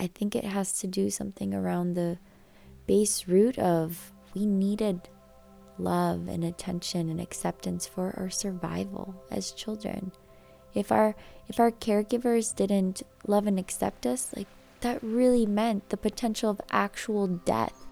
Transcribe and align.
I 0.00 0.06
think 0.06 0.34
it 0.34 0.44
has 0.44 0.72
to 0.80 0.86
do 0.86 1.10
something 1.10 1.52
around 1.52 1.92
the 1.92 2.18
base 2.86 3.28
root 3.28 3.58
of 3.58 4.12
we 4.34 4.46
needed 4.46 5.10
love 5.78 6.26
and 6.26 6.42
attention 6.42 7.10
and 7.10 7.20
acceptance 7.20 7.86
for 7.86 8.14
our 8.16 8.30
survival 8.30 9.14
as 9.30 9.52
children. 9.52 10.10
If 10.72 10.90
our 10.90 11.14
if 11.48 11.60
our 11.60 11.70
caregivers 11.70 12.56
didn't 12.56 13.02
love 13.26 13.46
and 13.46 13.58
accept 13.58 14.06
us, 14.06 14.32
like 14.34 14.46
that 14.80 15.02
really 15.02 15.44
meant 15.44 15.90
the 15.90 15.98
potential 15.98 16.48
of 16.48 16.60
actual 16.70 17.26
death. 17.26 17.86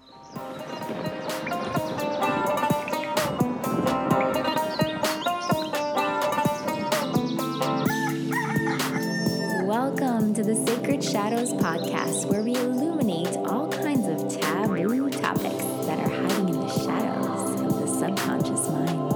Shadows 11.19 11.51
podcast, 11.51 12.27
where 12.27 12.41
we 12.41 12.55
illuminate 12.55 13.35
all 13.45 13.67
kinds 13.67 14.07
of 14.07 14.39
taboo 14.39 15.09
topics 15.09 15.65
that 15.85 15.99
are 15.99 16.07
hiding 16.07 16.47
in 16.47 16.59
the 16.61 16.69
shadows 16.69 17.59
of 17.59 17.81
the 17.81 17.87
subconscious 17.87 18.69
mind. 18.69 19.13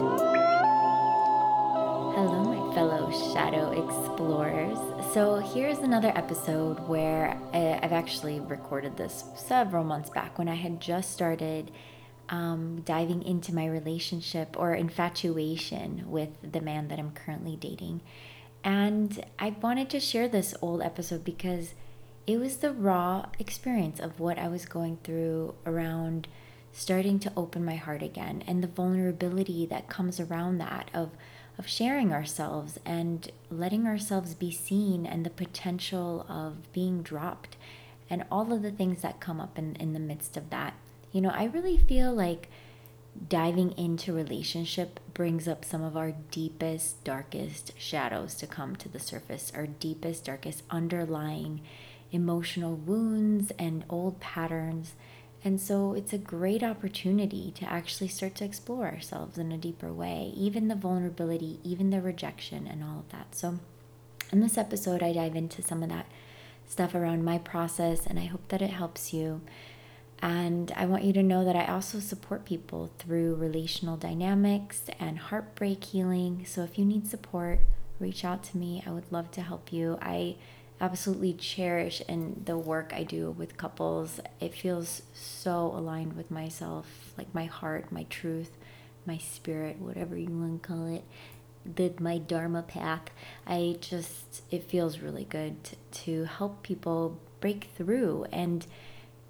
Hello, 2.13 2.43
my 2.43 2.75
fellow 2.75 3.09
shadow 3.33 3.71
explorers. 3.71 4.77
So, 5.13 5.37
here's 5.37 5.77
another 5.77 6.11
episode 6.13 6.85
where 6.89 7.39
I- 7.53 7.79
I've 7.81 7.93
actually 7.93 8.41
recorded 8.41 8.97
this 8.97 9.23
several 9.37 9.85
months 9.85 10.09
back 10.09 10.37
when 10.37 10.49
I 10.49 10.55
had 10.55 10.81
just 10.81 11.09
started 11.09 11.71
um, 12.27 12.81
diving 12.81 13.23
into 13.23 13.55
my 13.55 13.65
relationship 13.65 14.59
or 14.59 14.73
infatuation 14.73 16.03
with 16.07 16.51
the 16.51 16.59
man 16.59 16.89
that 16.89 16.99
I'm 16.99 17.11
currently 17.11 17.55
dating. 17.55 18.01
And 18.61 19.23
I 19.39 19.55
wanted 19.61 19.89
to 19.91 20.01
share 20.01 20.27
this 20.27 20.53
old 20.61 20.81
episode 20.81 21.23
because 21.23 21.73
it 22.25 22.37
was 22.37 22.57
the 22.57 22.71
raw 22.71 23.25
experience 23.39 23.99
of 23.99 24.19
what 24.19 24.37
I 24.37 24.47
was 24.47 24.65
going 24.65 24.97
through 25.03 25.55
around 25.65 26.27
starting 26.71 27.19
to 27.19 27.31
open 27.37 27.63
my 27.63 27.75
heart 27.75 28.01
again 28.01 28.43
and 28.47 28.63
the 28.63 28.67
vulnerability 28.67 29.65
that 29.67 29.89
comes 29.89 30.19
around 30.19 30.57
that 30.57 30.89
of 30.93 31.11
of 31.57 31.67
sharing 31.67 32.11
ourselves 32.11 32.79
and 32.83 33.31
letting 33.51 33.85
ourselves 33.85 34.33
be 34.33 34.49
seen 34.49 35.05
and 35.05 35.23
the 35.23 35.29
potential 35.29 36.25
of 36.27 36.71
being 36.73 37.03
dropped 37.03 37.55
and 38.09 38.23
all 38.31 38.51
of 38.51 38.63
the 38.63 38.71
things 38.71 39.03
that 39.03 39.19
come 39.19 39.39
up 39.39 39.57
in, 39.57 39.75
in 39.75 39.93
the 39.93 39.99
midst 39.99 40.35
of 40.35 40.49
that. 40.49 40.73
You 41.11 41.21
know, 41.21 41.29
I 41.29 41.43
really 41.45 41.77
feel 41.77 42.11
like 42.11 42.49
diving 43.29 43.71
into 43.77 44.11
relationship 44.11 44.99
brings 45.13 45.47
up 45.47 45.63
some 45.63 45.83
of 45.83 45.95
our 45.95 46.13
deepest 46.31 47.03
darkest 47.03 47.71
shadows 47.77 48.33
to 48.33 48.47
come 48.47 48.75
to 48.75 48.89
the 48.89 48.99
surface 48.99 49.51
our 49.55 49.67
deepest 49.67 50.25
darkest 50.25 50.63
underlying 50.71 51.61
emotional 52.13 52.75
wounds 52.75 53.51
and 53.59 53.83
old 53.89 54.19
patterns 54.19 54.93
and 55.43 55.59
so 55.59 55.93
it's 55.93 56.13
a 56.13 56.17
great 56.17 56.63
opportunity 56.63 57.51
to 57.51 57.65
actually 57.65 58.07
start 58.07 58.33
to 58.35 58.45
explore 58.45 58.85
ourselves 58.85 59.37
in 59.37 59.51
a 59.51 59.57
deeper 59.57 59.91
way 59.91 60.31
even 60.35 60.67
the 60.69 60.75
vulnerability 60.75 61.59
even 61.63 61.89
the 61.89 62.01
rejection 62.01 62.65
and 62.65 62.83
all 62.83 62.99
of 62.99 63.09
that 63.09 63.35
so 63.35 63.59
in 64.31 64.39
this 64.39 64.57
episode 64.57 65.03
i 65.03 65.11
dive 65.11 65.35
into 65.35 65.61
some 65.61 65.83
of 65.83 65.89
that 65.89 66.05
stuff 66.67 66.95
around 66.95 67.25
my 67.25 67.37
process 67.37 68.05
and 68.05 68.17
i 68.19 68.25
hope 68.25 68.47
that 68.47 68.61
it 68.61 68.69
helps 68.69 69.11
you 69.13 69.41
and 70.23 70.71
I 70.77 70.85
want 70.85 71.03
you 71.03 71.11
to 71.13 71.21
know 71.21 71.43
that 71.43 71.57
I 71.57 71.65
also 71.65 71.99
support 71.99 72.45
people 72.45 72.89
through 72.97 73.35
relational 73.35 73.97
dynamics 73.97 74.83
and 74.97 75.19
heartbreak 75.19 75.83
healing. 75.83 76.45
So 76.47 76.63
if 76.63 76.79
you 76.79 76.85
need 76.85 77.09
support, 77.09 77.59
reach 77.99 78.23
out 78.23 78.41
to 78.43 78.57
me. 78.57 78.81
I 78.87 78.91
would 78.91 79.11
love 79.11 79.31
to 79.31 79.41
help 79.41 79.73
you. 79.73 79.97
I 80.01 80.37
absolutely 80.83 81.31
cherish 81.31 82.01
and 82.09 82.43
the 82.45 82.57
work 82.57 82.91
I 82.93 83.03
do 83.03 83.31
with 83.31 83.55
couples. 83.55 84.19
It 84.41 84.53
feels 84.53 85.03
so 85.13 85.71
aligned 85.73 86.13
with 86.17 86.29
myself, 86.29 87.13
like 87.17 87.33
my 87.33 87.45
heart, 87.45 87.89
my 87.89 88.03
truth, 88.09 88.51
my 89.05 89.17
spirit, 89.17 89.77
whatever 89.79 90.17
you 90.17 90.27
want 90.27 90.61
to 90.61 90.67
call 90.67 90.87
it. 90.87 91.05
The, 91.65 91.93
my 91.97 92.17
dharma 92.17 92.61
path 92.61 93.03
i 93.47 93.77
just 93.79 94.43
it 94.51 94.69
feels 94.69 94.99
really 94.99 95.23
good 95.23 95.63
to, 95.63 95.75
to 95.91 96.25
help 96.25 96.61
people 96.61 97.17
break 97.39 97.69
through 97.77 98.25
and 98.33 98.67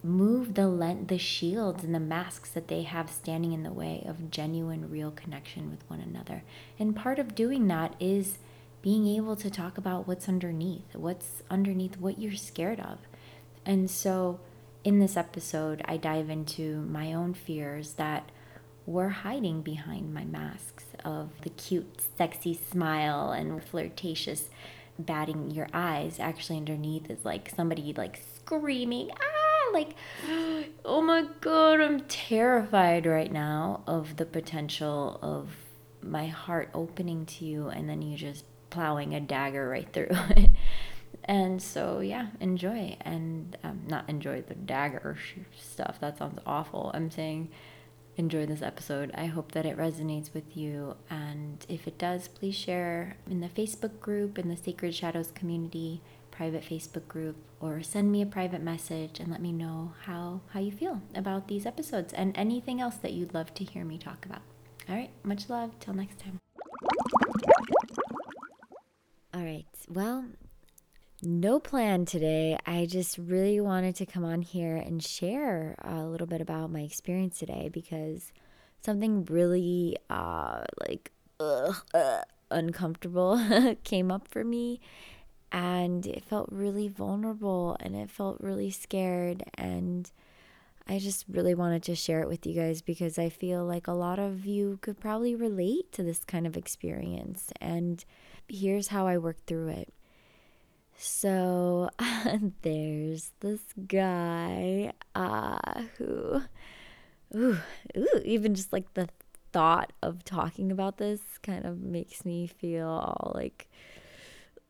move 0.04 0.56
the 0.56 0.68
lent 0.68 1.10
the 1.10 1.20
shields 1.20 1.84
and 1.84 1.94
the 1.94 2.00
masks 2.00 2.50
that 2.50 2.70
they 2.70 2.82
have 2.82 3.12
standing 3.12 3.54
in 3.54 3.62
the 3.62 3.72
way 3.72 4.04
of 4.08 4.32
genuine 4.32 4.90
real 4.90 5.12
connection 5.12 5.70
with 5.70 5.88
one 5.88 6.00
another 6.00 6.42
and 6.80 6.96
part 6.96 7.20
of 7.20 7.36
doing 7.36 7.68
that 7.68 7.94
is 8.00 8.40
being 8.84 9.08
able 9.08 9.36
to 9.38 9.50
talk 9.50 9.80
about 9.80 10.08
what's 10.08 10.30
underneath 10.30 10.94
what's 10.94 11.42
underneath 11.50 11.98
what 11.98 12.20
you're 12.20 12.36
scared 12.36 12.80
of. 12.80 13.00
And 13.66 13.90
so 13.90 14.40
in 14.84 15.00
this 15.00 15.16
episode 15.16 15.82
i 15.86 15.96
dive 15.96 16.30
into 16.30 16.82
my 16.82 17.14
own 17.14 17.34
fears 17.34 17.94
that 17.94 18.30
were 18.86 19.08
hiding 19.08 19.62
behind 19.62 20.14
my 20.14 20.26
masks 20.26 20.84
of 21.06 21.30
the 21.44 21.50
cute 21.50 22.02
sexy 22.18 22.54
smile 22.54 23.32
and 23.32 23.64
flirtatious 23.64 24.50
batting 25.00 25.52
your 25.52 25.68
eyes. 25.74 26.20
Actually 26.20 26.58
underneath 26.58 27.10
is 27.10 27.26
like 27.26 27.50
somebody 27.56 27.94
like 27.94 28.22
screaming 28.36 29.10
ah! 29.12 29.72
Like, 29.74 29.96
oh 30.86 31.02
my 31.02 31.26
God, 31.42 31.82
I'm 31.82 32.02
terrified 32.02 33.06
right 33.06 33.32
now 33.32 33.82
of 33.88 34.18
the 34.18 34.26
potential 34.26 35.18
of 35.22 35.50
my 36.02 36.28
heart 36.28 36.70
opening 36.74 37.26
to 37.26 37.46
you. 37.46 37.70
And 37.70 37.90
then 37.90 38.02
you 38.02 38.18
just 38.18 38.46
plowing 38.74 39.14
a 39.14 39.20
dagger 39.20 39.70
right 39.70 39.88
through 39.94 40.08
it. 40.32 40.50
and 41.26 41.62
so, 41.62 42.00
yeah, 42.00 42.28
enjoy 42.40 42.98
and 43.02 43.58
um, 43.64 43.82
not 43.88 44.10
enjoy 44.10 44.42
the 44.42 44.56
dagger 44.56 45.18
stuff. 45.58 46.00
That 46.02 46.18
sounds 46.18 46.40
awful. 46.46 46.92
I'm 46.94 47.12
saying 47.12 47.50
enjoy 48.18 48.46
this 48.46 48.62
episode. 48.62 49.12
I 49.16 49.26
hope 49.26 49.52
that 49.54 49.66
it 49.66 49.78
resonates 49.78 50.34
with 50.34 50.56
you. 50.58 50.96
And 51.10 51.66
if 51.70 51.88
it 51.88 51.98
does, 51.98 52.28
please 52.28 52.56
share 52.56 53.18
in 53.30 53.42
the 53.42 53.48
Facebook 53.48 54.00
group, 54.00 54.38
in 54.38 54.50
the 54.50 54.58
Sacred 54.58 54.94
Shadows 54.94 55.32
community 55.32 56.02
private 56.32 56.64
Facebook 56.64 57.08
group 57.08 57.36
or 57.60 57.84
send 57.84 58.12
me 58.12 58.22
a 58.22 58.26
private 58.26 58.62
message 58.62 59.20
and 59.20 59.30
let 59.30 59.40
me 59.40 59.52
know 59.52 59.94
how, 60.06 60.42
how 60.50 60.60
you 60.60 60.72
feel 60.72 61.00
about 61.14 61.48
these 61.48 61.66
episodes 61.66 62.12
and 62.12 62.36
anything 62.36 62.82
else 62.82 62.96
that 62.96 63.14
you'd 63.14 63.36
love 63.36 63.54
to 63.54 63.64
hear 63.64 63.86
me 63.86 64.00
talk 64.00 64.26
about. 64.26 64.42
All 64.90 64.96
right, 64.96 65.12
much 65.24 65.48
love. 65.48 65.72
Till 65.80 65.94
next 65.94 66.20
time. 66.20 66.40
All 69.34 69.42
right, 69.44 69.66
well, 69.90 70.26
no 71.24 71.60
plan 71.60 72.06
today. 72.06 72.56
I 72.68 72.86
just 72.86 73.18
really 73.18 73.60
wanted 73.60 73.96
to 73.96 74.06
come 74.06 74.24
on 74.24 74.44
here 74.44 74.76
and 74.76 75.04
share 75.04 75.76
a 75.84 76.04
little 76.06 76.28
bit 76.28 76.40
about 76.40 76.70
my 76.72 76.82
experience 76.82 77.40
today 77.40 77.70
because 77.74 78.32
something 78.86 79.26
really 79.26 79.96
uh 80.10 80.64
like 80.88 81.12
ugh, 81.40 81.76
uh, 81.96 82.22
uncomfortable 82.52 83.44
came 83.84 84.12
up 84.12 84.28
for 84.28 84.44
me 84.44 84.80
and 85.52 86.06
it 86.06 86.24
felt 86.24 86.50
really 86.52 86.88
vulnerable 86.88 87.76
and 87.80 87.96
it 87.96 88.12
felt 88.12 88.38
really 88.40 88.70
scared 88.70 89.44
and 89.56 90.12
I 90.88 91.00
just 91.00 91.26
really 91.30 91.56
wanted 91.56 91.82
to 91.84 91.96
share 91.96 92.22
it 92.22 92.28
with 92.28 92.46
you 92.46 92.54
guys 92.54 92.82
because 92.82 93.18
I 93.18 93.30
feel 93.30 93.66
like 93.66 93.88
a 93.88 93.94
lot 93.94 94.20
of 94.20 94.46
you 94.46 94.78
could 94.82 95.00
probably 95.00 95.34
relate 95.34 95.92
to 95.94 96.04
this 96.04 96.24
kind 96.26 96.46
of 96.46 96.58
experience 96.58 97.52
and 97.62 98.04
here's 98.48 98.88
how 98.90 99.08
I 99.08 99.18
worked 99.18 99.48
through 99.48 99.70
it. 99.70 99.94
So 100.98 101.90
there's 102.62 103.32
this 103.40 103.62
guy 103.88 104.94
uh, 105.16 105.84
who, 105.98 106.42
ooh, 107.36 107.58
ooh, 107.98 108.22
even 108.24 108.56
just 108.56 108.72
like 108.72 108.94
the 108.94 109.10
thought 109.52 109.94
of 110.02 110.24
talking 110.24 110.72
about 110.72 110.98
this 110.98 111.22
kind 111.44 111.66
of 111.66 111.80
makes 111.80 112.26
me 112.26 112.48
feel 112.48 112.88
all 112.88 113.32
like 113.36 113.68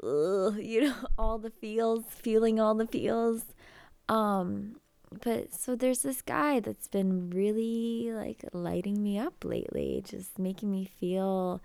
ugh, 0.03 0.57
you 0.57 0.81
know, 0.81 0.95
all 1.17 1.38
the 1.38 1.50
feels, 1.50 2.03
feeling 2.09 2.59
all 2.59 2.75
the 2.75 2.88
feels. 2.88 3.44
Um, 4.09 4.78
but 5.24 5.53
so 5.53 5.75
there's 5.75 6.01
this 6.01 6.21
guy 6.21 6.59
that's 6.59 6.88
been 6.88 7.30
really 7.30 8.12
like 8.13 8.44
lighting 8.51 9.01
me 9.01 9.18
up 9.18 9.45
lately, 9.45 10.03
just 10.06 10.39
making 10.39 10.71
me 10.71 10.86
feel 10.86 11.62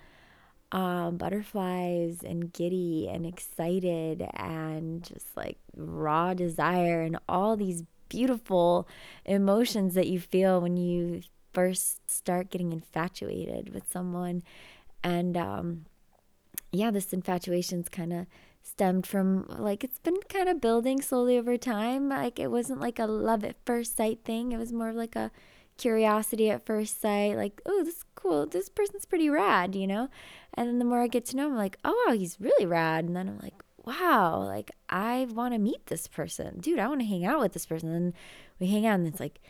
um, 0.73 1.17
butterflies 1.17 2.19
and 2.23 2.53
giddy 2.53 3.09
and 3.11 3.25
excited 3.25 4.27
and 4.35 5.03
just 5.03 5.37
like 5.37 5.59
raw 5.77 6.35
desire 6.35 7.03
and 7.03 7.19
all 7.29 7.57
these 7.57 7.85
beautiful 8.09 8.87
emotions 9.25 9.95
that 9.95 10.09
you 10.09 10.21
feel 10.21 10.61
when 10.61 10.77
you 10.77 11.23
first 11.53 12.11
start 12.11 12.51
getting 12.51 12.73
infatuated 12.73 13.73
with 13.73 13.91
someone. 13.91 14.43
And 15.03 15.37
um, 15.37 15.87
yeah, 16.71 16.91
this 16.91 17.13
infatuation's 17.13 17.89
kind 17.89 18.13
of 18.13 18.27
stemmed 18.63 19.07
from 19.07 19.47
like 19.49 19.83
it's 19.83 19.99
been 19.99 20.19
kind 20.29 20.49
of 20.49 20.61
building 20.61 21.01
slowly 21.01 21.39
over 21.39 21.57
time. 21.57 22.11
Like 22.11 22.39
it 22.39 22.51
wasn't 22.51 22.81
like 22.81 22.99
a 22.99 23.07
love 23.07 23.45
at 23.45 23.57
first 23.65 23.97
sight 23.97 24.21
thing. 24.25 24.53
It 24.53 24.59
was 24.59 24.73
more 24.73 24.91
of 24.91 24.97
like 24.97 25.17
a 25.17 25.31
curiosity 25.79 26.51
at 26.51 26.67
first 26.67 27.01
sight, 27.01 27.37
like, 27.37 27.63
oh, 27.65 27.83
this 27.85 27.97
is 27.97 28.05
cool. 28.15 28.47
This 28.47 28.69
person's 28.69 29.07
pretty 29.07 29.31
rad, 29.31 29.75
you 29.75 29.87
know? 29.87 30.09
And 30.55 30.69
then 30.69 30.79
the 30.79 30.85
more 30.85 31.01
I 31.01 31.07
get 31.07 31.25
to 31.27 31.37
know 31.37 31.47
him, 31.47 31.53
I'm 31.53 31.59
like, 31.59 31.79
oh, 31.85 32.05
wow, 32.07 32.15
he's 32.15 32.37
really 32.39 32.67
rad. 32.67 33.05
And 33.05 33.17
then 33.17 33.29
I'm 33.29 33.39
like, 33.39 33.63
wow, 33.85 34.43
like 34.43 34.71
I 34.91 35.27
want 35.31 35.55
to 35.55 35.59
meet 35.59 35.87
this 35.87 36.07
person. 36.07 36.61
Dude, 36.61 36.79
I 36.79 36.89
want 36.89 37.01
to 37.01 37.07
hang 37.07 37.25
out 37.25 37.41
with 37.41 37.53
this 37.53 37.65
person. 37.65 37.91
And 37.91 38.13
we 38.61 38.67
hang 38.67 38.87
out 38.87 38.99
and 38.99 39.09
it's 39.09 39.21
like, 39.21 39.41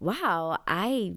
wow, 0.00 0.58
I 0.66 1.14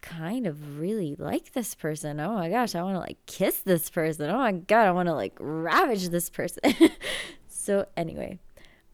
kind 0.00 0.46
of 0.46 0.78
really 0.78 1.16
like 1.18 1.52
this 1.52 1.74
person. 1.74 2.20
Oh 2.20 2.34
my 2.34 2.48
gosh, 2.48 2.74
I 2.74 2.82
want 2.82 2.96
to 2.96 3.00
like 3.00 3.18
kiss 3.26 3.60
this 3.60 3.90
person. 3.90 4.30
Oh 4.30 4.38
my 4.38 4.52
god, 4.52 4.86
I 4.86 4.92
want 4.92 5.08
to 5.08 5.14
like 5.14 5.36
ravage 5.40 6.08
this 6.10 6.30
person. 6.30 6.60
so 7.48 7.86
anyway, 7.96 8.38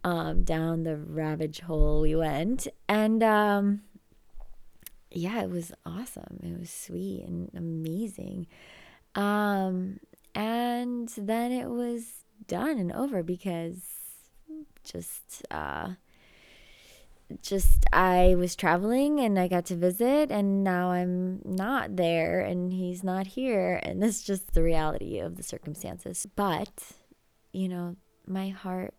um 0.03 0.45
down 0.45 0.85
the 0.85 0.97
ravage 0.97 1.61
hole 1.61 2.01
we 2.01 2.17
went 2.17 2.69
and 2.89 3.23
um 3.23 3.83
yeah, 5.11 5.43
it 5.43 5.51
was 5.51 5.73
awesome. 5.85 6.41
It 6.43 6.59
was 6.59 6.71
sweet 6.71 7.25
and 7.27 7.51
amazing. 7.55 8.47
Um 9.15 10.01
and 10.35 11.09
then 11.17 11.51
it 11.53 11.69
was 11.69 12.25
done 12.47 12.79
and 12.79 12.93
over 12.93 13.23
because 13.23 13.83
just 14.85 15.45
uh 15.51 15.91
just 17.43 17.87
I 17.93 18.35
was 18.37 18.57
traveling 18.57 19.21
and 19.21 19.39
I 19.39 19.47
got 19.47 19.67
to 19.67 19.77
visit 19.77 20.31
and 20.31 20.65
now 20.65 20.91
I'm 20.91 21.41
not 21.45 21.97
there 21.97 22.41
and 22.41 22.73
he's 22.73 23.05
not 23.05 23.29
here 23.29 23.81
and 23.83 24.03
that's 24.03 24.23
just 24.23 24.53
the 24.53 24.63
reality 24.63 25.19
of 25.19 25.37
the 25.37 25.43
circumstances. 25.43 26.27
But, 26.35 26.93
you 27.53 27.69
know, 27.69 27.97
my 28.27 28.49
heart 28.49 28.95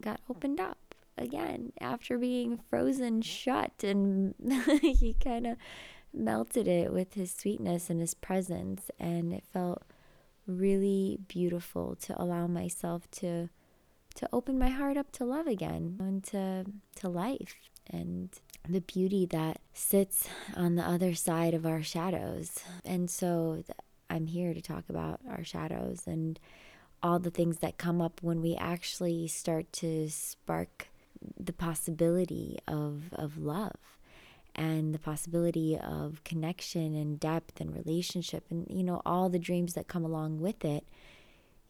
got 0.00 0.20
opened 0.28 0.60
up 0.60 0.85
again 1.18 1.72
after 1.80 2.18
being 2.18 2.58
frozen 2.68 3.22
shut 3.22 3.72
and 3.82 4.34
he 4.82 5.14
kind 5.22 5.46
of 5.46 5.56
melted 6.12 6.66
it 6.66 6.92
with 6.92 7.14
his 7.14 7.30
sweetness 7.30 7.90
and 7.90 8.00
his 8.00 8.14
presence 8.14 8.90
and 8.98 9.32
it 9.32 9.44
felt 9.52 9.82
really 10.46 11.18
beautiful 11.28 11.96
to 11.96 12.20
allow 12.20 12.46
myself 12.46 13.10
to 13.10 13.48
to 14.14 14.28
open 14.32 14.58
my 14.58 14.68
heart 14.68 14.96
up 14.96 15.12
to 15.12 15.24
love 15.24 15.46
again 15.46 15.96
and 16.00 16.24
to 16.24 16.64
to 16.94 17.08
life 17.08 17.54
and 17.90 18.30
the 18.68 18.80
beauty 18.80 19.26
that 19.26 19.60
sits 19.72 20.28
on 20.56 20.74
the 20.74 20.82
other 20.82 21.14
side 21.14 21.54
of 21.54 21.66
our 21.66 21.82
shadows. 21.82 22.60
And 22.84 23.10
so 23.10 23.62
th- 23.66 23.78
I'm 24.10 24.26
here 24.26 24.54
to 24.54 24.62
talk 24.62 24.84
about 24.88 25.20
our 25.28 25.44
shadows 25.44 26.02
and 26.06 26.38
all 27.02 27.18
the 27.18 27.30
things 27.30 27.58
that 27.58 27.78
come 27.78 28.00
up 28.00 28.22
when 28.22 28.40
we 28.40 28.56
actually 28.56 29.28
start 29.28 29.72
to 29.74 30.08
spark 30.08 30.88
the 31.38 31.52
possibility 31.52 32.58
of, 32.66 33.04
of 33.12 33.38
love 33.38 33.76
and 34.56 34.94
the 34.94 34.98
possibility 34.98 35.78
of 35.78 36.24
connection 36.24 36.94
and 36.94 37.20
depth 37.20 37.60
and 37.60 37.74
relationship 37.74 38.44
and 38.50 38.66
you 38.70 38.82
know 38.82 39.02
all 39.04 39.28
the 39.28 39.38
dreams 39.38 39.74
that 39.74 39.86
come 39.86 40.04
along 40.04 40.40
with 40.40 40.64
it. 40.64 40.86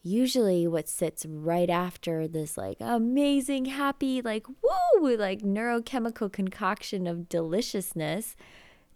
Usually 0.03 0.69
what 0.69 0.89
sits 0.89 1.27
right 1.27 1.69
after 1.69 2.29
this 2.29 2.57
like 2.57 2.77
amazing 2.81 3.65
happy 3.65 4.23
like 4.23 4.47
woo 4.49 5.17
like 5.17 5.43
neurochemical 5.43 6.33
concoction 6.33 7.09
of 7.09 7.29
deliciousness 7.29 8.37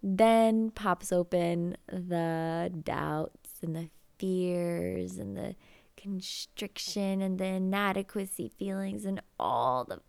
then 0.01 0.71
pops 0.71 1.11
open 1.11 1.75
the 1.87 2.71
doubts 2.83 3.59
and 3.61 3.75
the 3.75 3.89
fears 4.17 5.17
and 5.17 5.35
the 5.35 5.55
constriction 5.97 7.21
and 7.21 7.37
the 7.39 7.45
inadequacy 7.45 8.49
feelings 8.57 9.05
and 9.05 9.21
all 9.39 9.83
the 9.83 9.99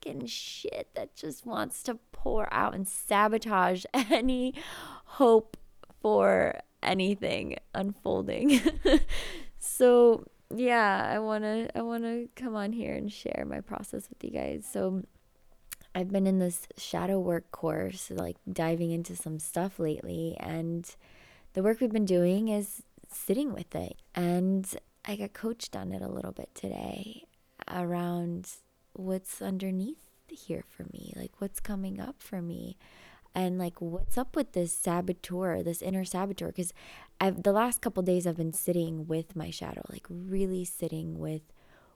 fucking 0.00 0.26
shit 0.26 0.88
that 0.94 1.14
just 1.14 1.46
wants 1.46 1.82
to 1.82 1.98
pour 2.12 2.52
out 2.52 2.74
and 2.74 2.86
sabotage 2.86 3.84
any 3.94 4.54
hope 5.04 5.56
for 6.00 6.58
anything 6.82 7.56
unfolding 7.74 8.60
so 9.58 10.24
yeah, 10.54 11.10
I 11.12 11.18
wanna 11.18 11.68
I 11.74 11.82
wanna 11.82 12.24
come 12.34 12.56
on 12.56 12.72
here 12.72 12.94
and 12.94 13.12
share 13.12 13.44
my 13.46 13.60
process 13.60 14.08
with 14.08 14.22
you 14.24 14.30
guys. 14.30 14.64
So 14.70 15.02
I've 15.94 16.10
been 16.10 16.26
in 16.26 16.38
this 16.38 16.66
shadow 16.76 17.18
work 17.18 17.50
course, 17.50 18.10
like 18.10 18.36
diving 18.50 18.90
into 18.90 19.14
some 19.14 19.38
stuff 19.38 19.78
lately, 19.78 20.36
and 20.40 20.88
the 21.52 21.62
work 21.62 21.80
we've 21.80 21.92
been 21.92 22.06
doing 22.06 22.48
is 22.48 22.82
sitting 23.10 23.52
with 23.52 23.74
it. 23.74 23.96
And 24.14 24.66
I 25.04 25.16
got 25.16 25.32
coached 25.34 25.76
on 25.76 25.92
it 25.92 26.02
a 26.02 26.08
little 26.08 26.32
bit 26.32 26.54
today 26.54 27.24
around 27.70 28.50
what's 28.98 29.40
underneath 29.40 29.98
here 30.28 30.64
for 30.68 30.84
me, 30.92 31.12
like 31.16 31.32
what's 31.38 31.60
coming 31.60 32.00
up 32.00 32.16
for 32.20 32.42
me 32.42 32.76
and 33.34 33.58
like 33.58 33.80
what's 33.80 34.16
up 34.16 34.34
with 34.34 34.52
this 34.52 34.72
saboteur 34.72 35.62
this 35.62 35.82
inner 35.82 36.02
saboteur 36.02 36.46
because 36.46 36.72
i've 37.20 37.42
the 37.42 37.52
last 37.52 37.82
couple 37.82 38.02
days 38.02 38.26
i've 38.26 38.38
been 38.38 38.54
sitting 38.54 39.06
with 39.06 39.36
my 39.36 39.50
shadow 39.50 39.82
like 39.90 40.06
really 40.08 40.64
sitting 40.64 41.18
with 41.18 41.42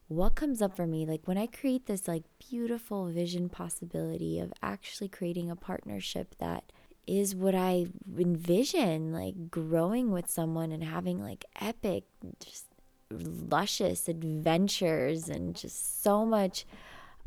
what 0.09 0.35
comes 0.35 0.61
up 0.61 0.77
for 0.77 0.87
me. 0.87 1.07
Like 1.07 1.23
when 1.25 1.39
i 1.39 1.47
create 1.47 1.87
this 1.87 2.07
like 2.07 2.25
beautiful 2.51 3.07
vision 3.07 3.49
possibility 3.49 4.39
of 4.39 4.53
actually 4.63 5.09
creating 5.09 5.51
a 5.51 5.57
partnership 5.57 6.35
that 6.39 6.65
is 7.07 7.35
what 7.35 7.55
i 7.55 7.87
envision 8.17 9.13
like 9.13 9.51
growing 9.51 10.13
with 10.13 10.31
someone 10.31 10.71
and 10.71 10.85
having 10.85 11.21
like 11.21 11.45
epic 11.61 12.05
just 12.39 12.67
luscious 13.11 14.09
adventures 14.09 15.29
and 15.29 15.57
just 15.57 16.03
so 16.03 16.25
much 16.25 16.65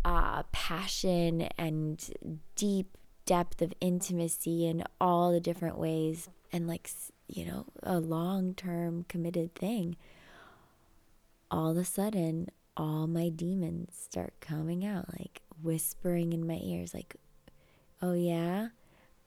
uh, 0.06 0.44
passion 0.52 1.50
and 1.58 2.14
deep 2.56 2.96
depth 3.26 3.60
of 3.62 3.74
intimacy 3.82 4.68
in 4.68 4.84
all 5.02 5.32
the 5.32 5.40
different 5.40 5.80
ways 5.80 6.30
and 6.54 6.68
like 6.68 6.92
you 7.28 7.44
know 7.44 7.66
a 7.82 8.00
long-term 8.00 9.04
committed 9.10 9.54
thing. 9.56 9.98
All 11.50 11.72
of 11.72 11.78
a 11.78 11.84
sudden 11.84 12.50
all 12.78 13.08
my 13.08 13.30
demons 13.30 13.96
start 14.00 14.34
coming 14.42 14.86
out 14.86 15.06
like 15.20 15.42
whispering 15.64 16.34
in 16.34 16.46
my 16.46 16.60
ears 16.62 16.94
like 16.94 17.16
oh 18.02 18.14
yeah? 18.14 18.68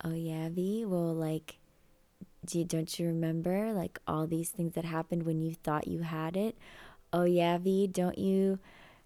Oh 0.04 0.14
yeah 0.14 0.48
v? 0.48 0.84
Well 0.84 1.12
like 1.12 1.58
do, 2.46 2.62
don't 2.62 2.98
you 3.00 3.08
remember 3.08 3.72
like 3.72 3.98
all 4.06 4.28
these 4.28 4.50
things 4.50 4.74
that 4.74 4.84
happened 4.84 5.24
when 5.24 5.40
you 5.40 5.54
thought 5.54 5.88
you 5.88 6.02
had 6.02 6.36
it? 6.36 6.56
Oh 7.12 7.24
yeah 7.24 7.58
v? 7.58 7.88
Don't 7.88 8.18
you 8.18 8.60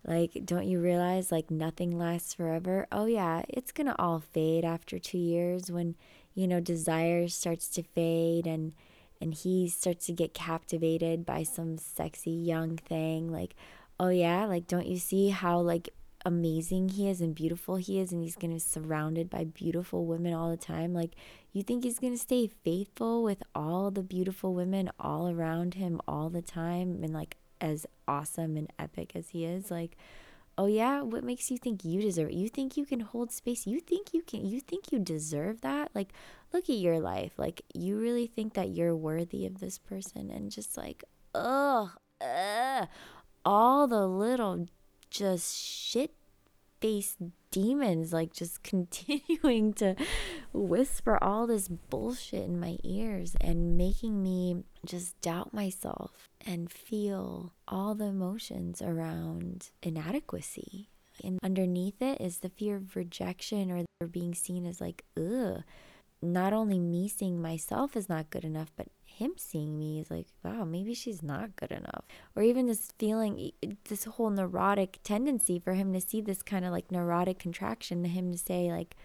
like, 0.04 0.42
don't 0.44 0.66
you 0.66 0.80
realize 0.80 1.30
like 1.30 1.50
nothing 1.50 1.96
lasts 1.96 2.34
forever? 2.34 2.86
Oh, 2.90 3.06
yeah, 3.06 3.42
it's 3.48 3.72
gonna 3.72 3.94
all 3.98 4.20
fade 4.20 4.64
after 4.64 4.98
two 4.98 5.18
years 5.18 5.70
when, 5.70 5.94
you 6.34 6.48
know, 6.48 6.60
desire 6.60 7.28
starts 7.28 7.68
to 7.70 7.82
fade 7.82 8.46
and 8.46 8.72
and 9.20 9.34
he 9.34 9.68
starts 9.68 10.06
to 10.06 10.12
get 10.12 10.34
captivated 10.34 11.24
by 11.24 11.44
some 11.44 11.78
sexy 11.78 12.32
young 12.32 12.76
thing. 12.76 13.30
Like, 13.30 13.54
oh 14.00 14.08
yeah, 14.08 14.46
like 14.46 14.66
don't 14.66 14.86
you 14.86 14.98
see 14.98 15.28
how 15.30 15.60
like 15.60 15.90
amazing 16.24 16.88
he 16.88 17.08
is 17.08 17.20
and 17.20 17.34
beautiful 17.34 17.76
he 17.76 17.98
is 17.98 18.12
and 18.12 18.22
he's 18.22 18.36
going 18.36 18.50
to 18.50 18.56
be 18.56 18.60
surrounded 18.60 19.28
by 19.28 19.44
beautiful 19.44 20.06
women 20.06 20.32
all 20.32 20.50
the 20.50 20.56
time 20.56 20.94
like 20.94 21.16
you 21.52 21.62
think 21.62 21.82
he's 21.82 21.98
going 21.98 22.12
to 22.12 22.18
stay 22.18 22.46
faithful 22.46 23.22
with 23.22 23.42
all 23.54 23.90
the 23.90 24.02
beautiful 24.02 24.54
women 24.54 24.90
all 25.00 25.28
around 25.28 25.74
him 25.74 26.00
all 26.06 26.30
the 26.30 26.42
time 26.42 27.00
and 27.02 27.12
like 27.12 27.36
as 27.62 27.86
awesome 28.06 28.56
and 28.56 28.70
epic 28.78 29.12
as 29.14 29.30
he 29.30 29.46
is, 29.46 29.70
like, 29.70 29.96
oh 30.58 30.66
yeah, 30.66 31.00
what 31.00 31.24
makes 31.24 31.50
you 31.50 31.56
think 31.56 31.84
you 31.84 32.02
deserve 32.02 32.28
it? 32.28 32.34
You 32.34 32.48
think 32.48 32.76
you 32.76 32.84
can 32.84 33.00
hold 33.00 33.32
space? 33.32 33.66
You 33.66 33.80
think 33.80 34.12
you 34.12 34.20
can 34.22 34.44
you 34.44 34.60
think 34.60 34.92
you 34.92 34.98
deserve 34.98 35.62
that? 35.62 35.90
Like, 35.94 36.12
look 36.52 36.68
at 36.68 36.76
your 36.76 37.00
life. 37.00 37.32
Like, 37.38 37.62
you 37.72 37.98
really 37.98 38.26
think 38.26 38.52
that 38.54 38.70
you're 38.70 38.96
worthy 38.96 39.46
of 39.46 39.60
this 39.60 39.78
person 39.78 40.30
and 40.30 40.50
just 40.50 40.76
like, 40.76 41.04
ugh, 41.34 41.90
ugh 42.20 42.88
all 43.44 43.86
the 43.86 44.06
little 44.06 44.66
just 45.10 45.56
shit 45.56 46.14
face 46.82 47.16
demons 47.52 48.12
like 48.12 48.32
just 48.32 48.62
continuing 48.64 49.72
to 49.74 49.94
whisper 50.52 51.22
all 51.22 51.46
this 51.46 51.68
bullshit 51.68 52.44
in 52.44 52.58
my 52.58 52.76
ears 52.82 53.36
and 53.40 53.78
making 53.78 54.22
me 54.22 54.64
just 54.84 55.18
doubt 55.20 55.54
myself 55.54 56.28
and 56.44 56.70
feel 56.70 57.52
all 57.68 57.94
the 57.94 58.06
emotions 58.06 58.82
around 58.82 59.70
inadequacy. 59.82 60.88
And 61.22 61.38
underneath 61.42 62.02
it 62.02 62.20
is 62.20 62.38
the 62.38 62.48
fear 62.48 62.76
of 62.76 62.96
rejection 62.96 63.70
or 63.70 64.06
being 64.08 64.34
seen 64.34 64.66
as 64.66 64.80
like, 64.80 65.04
ugh. 65.16 65.62
Not 66.24 66.52
only 66.52 66.78
me 66.78 67.08
seeing 67.08 67.42
myself 67.42 67.96
is 67.96 68.08
not 68.08 68.30
good 68.30 68.44
enough, 68.44 68.70
but 68.76 68.86
him 69.22 69.32
seeing 69.36 69.78
me 69.78 70.00
is 70.00 70.10
like, 70.10 70.26
wow, 70.42 70.64
maybe 70.64 70.94
she's 70.94 71.22
not 71.22 71.56
good 71.56 71.70
enough. 71.70 72.04
Or 72.34 72.42
even 72.42 72.66
this 72.66 72.92
feeling, 72.98 73.52
this 73.88 74.04
whole 74.04 74.30
neurotic 74.30 74.98
tendency 75.04 75.58
for 75.58 75.74
him 75.74 75.92
to 75.92 76.00
see 76.00 76.20
this 76.20 76.42
kind 76.42 76.64
of 76.64 76.72
like 76.72 76.90
neurotic 76.90 77.38
contraction, 77.38 78.02
to 78.02 78.08
him 78.08 78.32
to 78.32 78.38
say, 78.38 78.70
like, 78.72 78.96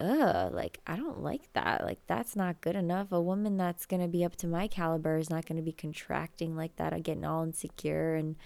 ugh, 0.00 0.52
like, 0.52 0.80
I 0.86 0.96
don't 0.96 1.22
like 1.22 1.52
that. 1.54 1.84
Like, 1.84 2.00
that's 2.06 2.36
not 2.36 2.60
good 2.60 2.76
enough. 2.76 3.12
A 3.12 3.20
woman 3.20 3.56
that's 3.56 3.86
going 3.86 4.02
to 4.02 4.08
be 4.08 4.24
up 4.24 4.36
to 4.36 4.46
my 4.46 4.66
caliber 4.68 5.16
is 5.16 5.30
not 5.30 5.46
going 5.46 5.56
to 5.56 5.62
be 5.62 5.72
contracting 5.72 6.56
like 6.56 6.76
that, 6.76 6.92
uh, 6.92 6.98
getting 6.98 7.24
all 7.24 7.44
insecure 7.44 8.14
and 8.14 8.36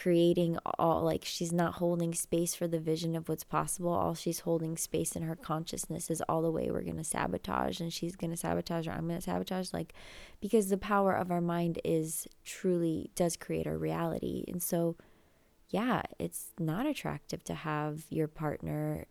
creating 0.00 0.56
all 0.78 1.02
like 1.02 1.24
she's 1.24 1.52
not 1.52 1.74
holding 1.74 2.14
space 2.14 2.54
for 2.54 2.68
the 2.68 2.78
vision 2.78 3.16
of 3.16 3.28
what's 3.28 3.42
possible. 3.42 3.90
All 3.90 4.14
she's 4.14 4.40
holding 4.40 4.76
space 4.76 5.16
in 5.16 5.22
her 5.22 5.34
consciousness 5.34 6.08
is 6.08 6.22
all 6.28 6.40
the 6.40 6.52
way 6.52 6.70
we're 6.70 6.82
going 6.82 6.98
to 6.98 7.04
sabotage 7.04 7.80
and 7.80 7.92
she's 7.92 8.14
going 8.14 8.30
to 8.30 8.36
sabotage 8.36 8.86
or 8.86 8.92
i'm 8.92 9.08
going 9.08 9.18
to 9.18 9.24
sabotage 9.24 9.72
like 9.72 9.92
because 10.40 10.68
the 10.68 10.76
power 10.76 11.14
of 11.14 11.32
our 11.32 11.40
mind 11.40 11.80
is 11.84 12.28
truly 12.44 13.10
does 13.16 13.36
create 13.36 13.66
our 13.66 13.76
reality. 13.76 14.44
And 14.46 14.62
so 14.62 14.94
yeah, 15.68 16.02
it's 16.18 16.52
not 16.60 16.86
attractive 16.86 17.42
to 17.44 17.54
have 17.54 18.04
your 18.08 18.28
partner 18.28 19.06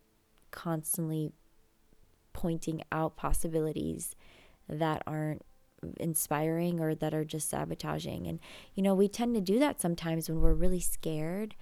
constantly 0.50 1.32
pointing 2.32 2.82
out 2.90 3.14
possibilities 3.14 4.16
that 4.68 5.02
aren't 5.06 5.42
inspiring 5.98 6.80
or 6.80 6.94
that 6.94 7.14
are 7.14 7.24
just 7.24 7.48
sabotaging. 7.48 8.26
And, 8.26 8.40
you 8.74 8.82
know, 8.82 8.94
we 8.94 9.08
tend 9.08 9.34
to 9.34 9.40
do 9.40 9.58
that 9.58 9.80
sometimes 9.80 10.28
when 10.28 10.40
we're 10.40 10.54
really 10.54 10.80
scared, 10.80 11.54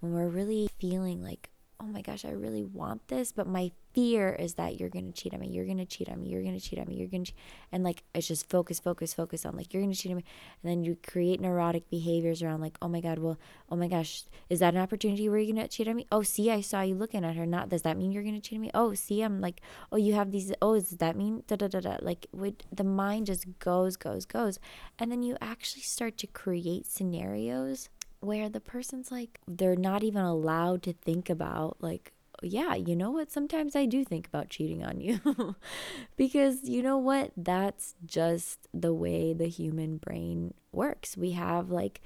when 0.00 0.12
we're 0.12 0.28
really 0.28 0.68
feeling 0.78 1.22
like, 1.22 1.50
oh 1.82 1.86
my 1.86 2.00
gosh, 2.00 2.24
I 2.24 2.30
really 2.30 2.62
want 2.62 3.08
this, 3.08 3.32
but 3.32 3.48
my 3.48 3.72
fear 3.92 4.32
is 4.32 4.54
that 4.54 4.78
you're 4.78 4.88
going 4.88 5.12
to 5.12 5.20
cheat 5.20 5.34
on 5.34 5.40
me. 5.40 5.48
You're 5.48 5.64
going 5.64 5.78
to 5.78 5.84
cheat 5.84 6.08
on 6.08 6.22
me. 6.22 6.28
You're 6.28 6.42
going 6.42 6.58
to 6.58 6.64
cheat 6.64 6.78
on 6.78 6.86
me. 6.86 6.94
You're 6.94 7.08
going 7.08 7.24
to, 7.24 7.32
and 7.72 7.82
like, 7.82 8.04
it's 8.14 8.28
just 8.28 8.48
focus, 8.48 8.78
focus, 8.78 9.12
focus 9.12 9.44
on 9.44 9.56
like, 9.56 9.74
you're 9.74 9.82
going 9.82 9.92
to 9.92 9.98
cheat 9.98 10.12
on 10.12 10.18
me. 10.18 10.24
And 10.62 10.70
then 10.70 10.84
you 10.84 10.96
create 11.06 11.40
neurotic 11.40 11.90
behaviors 11.90 12.40
around 12.40 12.60
like, 12.60 12.78
oh 12.80 12.88
my 12.88 13.00
God, 13.00 13.18
well, 13.18 13.36
oh 13.68 13.74
my 13.76 13.88
gosh, 13.88 14.22
is 14.48 14.60
that 14.60 14.74
an 14.74 14.80
opportunity 14.80 15.28
where 15.28 15.38
you're 15.38 15.52
going 15.54 15.66
to 15.66 15.76
cheat 15.76 15.88
on 15.88 15.96
me? 15.96 16.06
Oh, 16.12 16.22
see, 16.22 16.52
I 16.52 16.60
saw 16.60 16.82
you 16.82 16.94
looking 16.94 17.24
at 17.24 17.34
her. 17.34 17.46
Not, 17.46 17.68
does 17.68 17.82
that 17.82 17.96
mean 17.96 18.12
you're 18.12 18.22
going 18.22 18.40
to 18.40 18.48
cheat 18.48 18.56
on 18.56 18.62
me? 18.62 18.70
Oh, 18.74 18.94
see, 18.94 19.20
I'm 19.20 19.40
like, 19.40 19.60
oh, 19.90 19.96
you 19.96 20.14
have 20.14 20.30
these, 20.30 20.52
oh, 20.62 20.74
does 20.74 20.90
that 20.90 21.16
mean 21.16 21.42
da 21.48 21.56
da 21.56 21.66
da 21.66 21.80
da? 21.80 21.96
Like, 22.00 22.26
the 22.32 22.84
mind 22.84 23.26
just 23.26 23.58
goes, 23.58 23.96
goes, 23.96 24.24
goes. 24.24 24.60
And 25.00 25.10
then 25.10 25.24
you 25.24 25.36
actually 25.40 25.82
start 25.82 26.16
to 26.18 26.28
create 26.28 26.86
scenarios 26.86 27.88
where 28.22 28.48
the 28.48 28.60
person's 28.60 29.10
like 29.10 29.40
they're 29.46 29.76
not 29.76 30.02
even 30.02 30.22
allowed 30.22 30.82
to 30.84 30.92
think 30.92 31.28
about 31.28 31.76
like 31.80 32.12
yeah, 32.44 32.74
you 32.74 32.96
know 32.96 33.10
what? 33.10 33.30
Sometimes 33.30 33.76
I 33.76 33.86
do 33.86 34.04
think 34.04 34.26
about 34.26 34.48
cheating 34.48 34.84
on 34.84 35.00
you. 35.00 35.20
because 36.16 36.68
you 36.68 36.82
know 36.82 36.98
what? 36.98 37.30
That's 37.36 37.94
just 38.04 38.68
the 38.74 38.92
way 38.92 39.32
the 39.32 39.46
human 39.46 39.98
brain 39.98 40.54
works. 40.72 41.16
We 41.16 41.32
have 41.32 41.70
like 41.70 42.00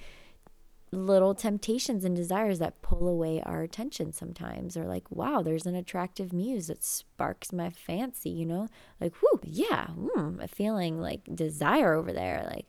little 0.92 1.35
temptations 1.35 2.04
and 2.04 2.14
desires 2.14 2.58
that 2.58 2.80
pull 2.80 3.08
away 3.08 3.42
our 3.44 3.62
attention 3.62 4.12
sometimes 4.12 4.76
or 4.76 4.85
like 4.85 5.11
wow 5.11 5.42
there's 5.42 5.66
an 5.66 5.75
attractive 5.75 6.32
muse 6.32 6.68
that 6.68 6.82
sparks 6.82 7.52
my 7.52 7.68
fancy 7.68 8.30
you 8.30 8.46
know 8.46 8.68
like 9.00 9.12
whoo 9.20 9.40
yeah 9.42 9.88
mm, 9.88 10.42
a 10.42 10.46
feeling 10.46 11.00
like 11.00 11.23
desire 11.35 11.92
over 11.92 12.12
there 12.12 12.49
like 12.50 12.66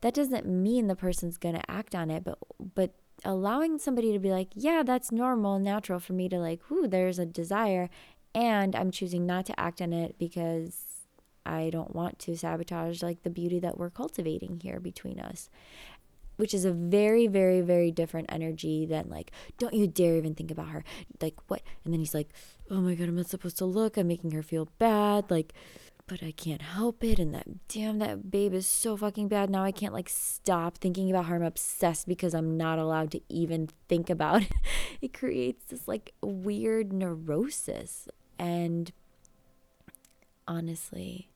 that 0.00 0.14
doesn't 0.14 0.46
mean 0.46 0.86
the 0.86 0.96
person's 0.96 1.36
going 1.36 1.54
to 1.54 1.70
act 1.70 1.94
on 1.94 2.10
it 2.10 2.24
but 2.24 2.38
but 2.74 2.94
allowing 3.24 3.78
somebody 3.78 4.12
to 4.12 4.18
be 4.18 4.30
like, 4.30 4.48
yeah, 4.54 4.82
that's 4.84 5.12
normal, 5.12 5.58
natural 5.58 6.00
for 6.00 6.12
me 6.12 6.28
to 6.28 6.38
like, 6.38 6.60
ooh, 6.70 6.86
there's 6.86 7.18
a 7.18 7.26
desire, 7.26 7.90
and 8.34 8.74
I'm 8.74 8.90
choosing 8.90 9.26
not 9.26 9.46
to 9.46 9.60
act 9.60 9.80
on 9.80 9.92
it 9.92 10.16
because 10.18 10.84
I 11.44 11.70
don't 11.70 11.94
want 11.94 12.18
to 12.20 12.36
sabotage 12.36 13.02
like 13.02 13.22
the 13.22 13.30
beauty 13.30 13.58
that 13.60 13.78
we're 13.78 13.90
cultivating 13.90 14.60
here 14.62 14.80
between 14.80 15.20
us. 15.20 15.48
Which 16.36 16.54
is 16.54 16.64
a 16.64 16.72
very, 16.72 17.26
very, 17.26 17.60
very 17.60 17.90
different 17.90 18.32
energy 18.32 18.86
than 18.86 19.10
like, 19.10 19.30
don't 19.58 19.74
you 19.74 19.86
dare 19.86 20.16
even 20.16 20.34
think 20.34 20.50
about 20.50 20.68
her. 20.68 20.84
Like, 21.20 21.34
what? 21.48 21.60
And 21.84 21.92
then 21.92 22.00
he's 22.00 22.14
like, 22.14 22.30
oh 22.70 22.80
my 22.80 22.94
God, 22.94 23.08
I'm 23.08 23.16
not 23.16 23.26
supposed 23.26 23.58
to 23.58 23.66
look. 23.66 23.98
I'm 23.98 24.08
making 24.08 24.30
her 24.30 24.42
feel 24.42 24.70
bad. 24.78 25.30
Like, 25.30 25.52
but 26.10 26.24
I 26.24 26.32
can't 26.32 26.60
help 26.60 27.04
it. 27.04 27.20
And 27.20 27.32
that 27.34 27.68
damn, 27.68 28.00
that 28.00 28.32
babe 28.32 28.52
is 28.52 28.66
so 28.66 28.96
fucking 28.96 29.28
bad. 29.28 29.48
Now 29.48 29.62
I 29.62 29.70
can't 29.70 29.94
like 29.94 30.08
stop 30.08 30.78
thinking 30.78 31.08
about 31.08 31.26
her. 31.26 31.36
I'm 31.36 31.42
obsessed 31.44 32.08
because 32.08 32.34
I'm 32.34 32.56
not 32.56 32.80
allowed 32.80 33.12
to 33.12 33.20
even 33.28 33.68
think 33.88 34.10
about 34.10 34.42
it. 34.42 34.52
It 35.00 35.14
creates 35.14 35.64
this 35.66 35.88
like 35.88 36.12
weird 36.20 36.92
neurosis. 36.92 38.06
And 38.38 38.92
honestly, 40.46 41.30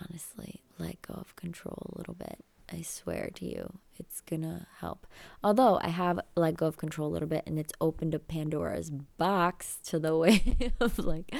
honestly, 0.00 0.62
let 0.78 1.02
go 1.02 1.14
of 1.14 1.34
control 1.34 1.90
a 1.94 1.98
little 1.98 2.14
bit. 2.14 2.44
I 2.70 2.82
swear 2.82 3.30
to 3.34 3.46
you, 3.46 3.78
it's 3.96 4.20
gonna 4.20 4.66
help. 4.78 5.06
Although 5.42 5.80
I 5.82 5.88
have 5.88 6.20
let 6.36 6.56
go 6.56 6.66
of 6.66 6.76
control 6.76 7.08
a 7.08 7.14
little 7.14 7.28
bit 7.28 7.42
and 7.46 7.58
it's 7.58 7.72
opened 7.80 8.14
up 8.14 8.28
Pandora's 8.28 8.90
box 8.90 9.78
to 9.86 9.98
the 9.98 10.16
way 10.22 10.72
of 10.80 10.98
like 10.98 11.34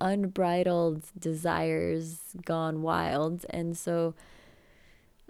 unbridled 0.00 1.04
desires 1.18 2.20
gone 2.44 2.82
wild. 2.82 3.46
And 3.50 3.76
so 3.76 4.14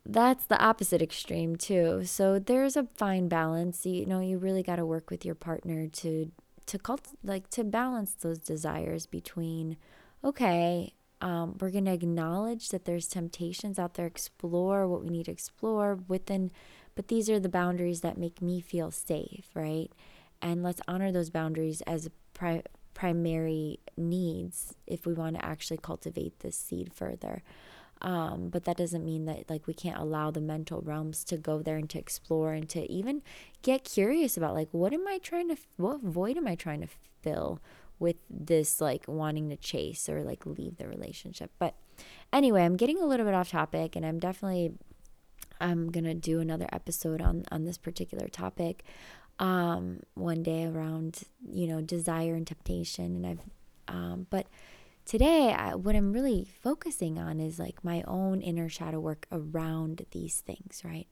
that's 0.07 0.45
the 0.47 0.63
opposite 0.63 1.01
extreme 1.01 1.57
too. 1.57 2.05
So 2.05 2.39
there's 2.39 2.77
a 2.77 2.89
fine 2.95 3.29
balance. 3.29 3.87
You 3.87 4.07
know, 4.07 4.21
you 4.21 4.39
really 4.39 4.63
got 4.63 4.77
to 4.77 4.87
work 4.87 5.11
with 5.11 5.25
your 5.25 5.35
partner 5.35 5.89
to 5.89 6.31
to 6.67 6.79
cult 6.79 7.09
like 7.23 7.51
to 7.51 7.63
balance 7.63 8.15
those 8.15 8.39
desires 8.39 9.07
between 9.07 9.77
okay, 10.23 10.95
um, 11.21 11.57
we're 11.61 11.71
going 11.71 11.85
to 11.85 11.93
acknowledge 11.93 12.71
that 12.71 12.85
there's 12.85 13.07
temptations 13.07 13.79
out 13.79 13.95
there, 13.95 14.07
explore 14.07 14.87
what 14.89 15.03
we 15.03 15.11
need 15.11 15.27
to 15.27 15.33
explore 15.33 15.99
within, 16.09 16.51
but 16.95 17.09
these 17.09 17.29
are 17.31 17.39
the 17.41 17.49
boundaries 17.49 18.01
that 18.01 18.19
make 18.19 18.41
me 18.41 18.61
feel 18.61 18.91
safe, 18.91 19.47
right? 19.55 19.91
And 20.43 20.63
let's 20.63 20.81
honor 20.87 21.13
those 21.13 21.31
boundaries 21.31 21.83
as 21.83 22.11
pri- 22.33 22.63
primary 22.95 23.81
needs 23.97 24.75
if 24.87 25.07
we 25.07 25.13
want 25.13 25.37
to 25.37 25.45
actually 25.45 25.79
cultivate 25.79 26.41
this 26.41 26.57
seed 26.57 26.93
further. 26.95 27.43
Um, 28.03 28.49
but 28.51 28.65
that 28.65 28.77
doesn't 28.77 29.05
mean 29.05 29.25
that 29.27 29.49
like 29.49 29.67
we 29.67 29.75
can't 29.75 29.99
allow 29.99 30.31
the 30.31 30.41
mental 30.41 30.81
realms 30.83 31.25
to 31.25 31.37
go 31.37 31.63
there 31.63 31.77
and 31.77 31.89
to 31.91 31.99
explore 31.99 32.53
and 32.53 32.69
to 32.71 32.91
even 32.91 33.23
get 33.63 33.85
curious 33.85 34.37
about 34.37 34.55
like 34.55 34.69
what 34.73 34.93
am 34.93 35.07
I 35.09 35.19
trying 35.19 35.49
to 35.49 35.57
what 35.77 36.01
void 36.01 36.37
am 36.37 36.47
I 36.47 36.55
trying 36.55 36.83
to 36.83 36.89
fill 37.23 37.61
with 37.99 38.17
this 38.29 38.81
like 38.81 39.05
wanting 39.07 39.49
to 39.49 39.57
chase 39.57 40.09
or 40.09 40.23
like 40.23 40.45
leave 40.45 40.77
the 40.77 40.89
relationship. 40.89 41.51
But 41.59 41.75
anyway, 42.33 42.65
I'm 42.65 42.77
getting 42.77 43.01
a 43.01 43.07
little 43.07 43.25
bit 43.25 43.35
off 43.35 43.51
topic 43.51 43.97
and 43.97 44.05
I'm 44.05 44.19
definitely 44.19 44.73
I'm 45.61 45.91
going 45.91 46.05
to 46.05 46.15
do 46.15 46.41
another 46.41 46.67
episode 46.73 47.23
on 47.23 47.45
on 47.51 47.65
this 47.65 47.79
particular 47.79 48.29
topic 48.29 48.85
um 49.39 50.01
one 50.15 50.43
day 50.43 50.65
around, 50.65 51.23
you 51.47 51.67
know, 51.67 51.81
desire 51.81 52.35
and 52.35 52.47
temptation. 52.47 53.17
And 53.17 53.27
I've 53.27 53.41
um 53.95 54.27
but 54.31 54.47
today 55.05 55.53
I, 55.53 55.75
what 55.75 55.95
i'm 55.95 56.15
really 56.15 56.47
focusing 56.63 57.19
on 57.19 57.39
is 57.39 57.59
like 57.59 57.85
my 57.85 58.03
own 58.07 58.41
inner 58.41 58.71
shadow 58.71 58.99
work 58.99 59.27
around 59.31 60.07
these 60.13 60.41
things 60.41 60.81
right? 60.85 61.07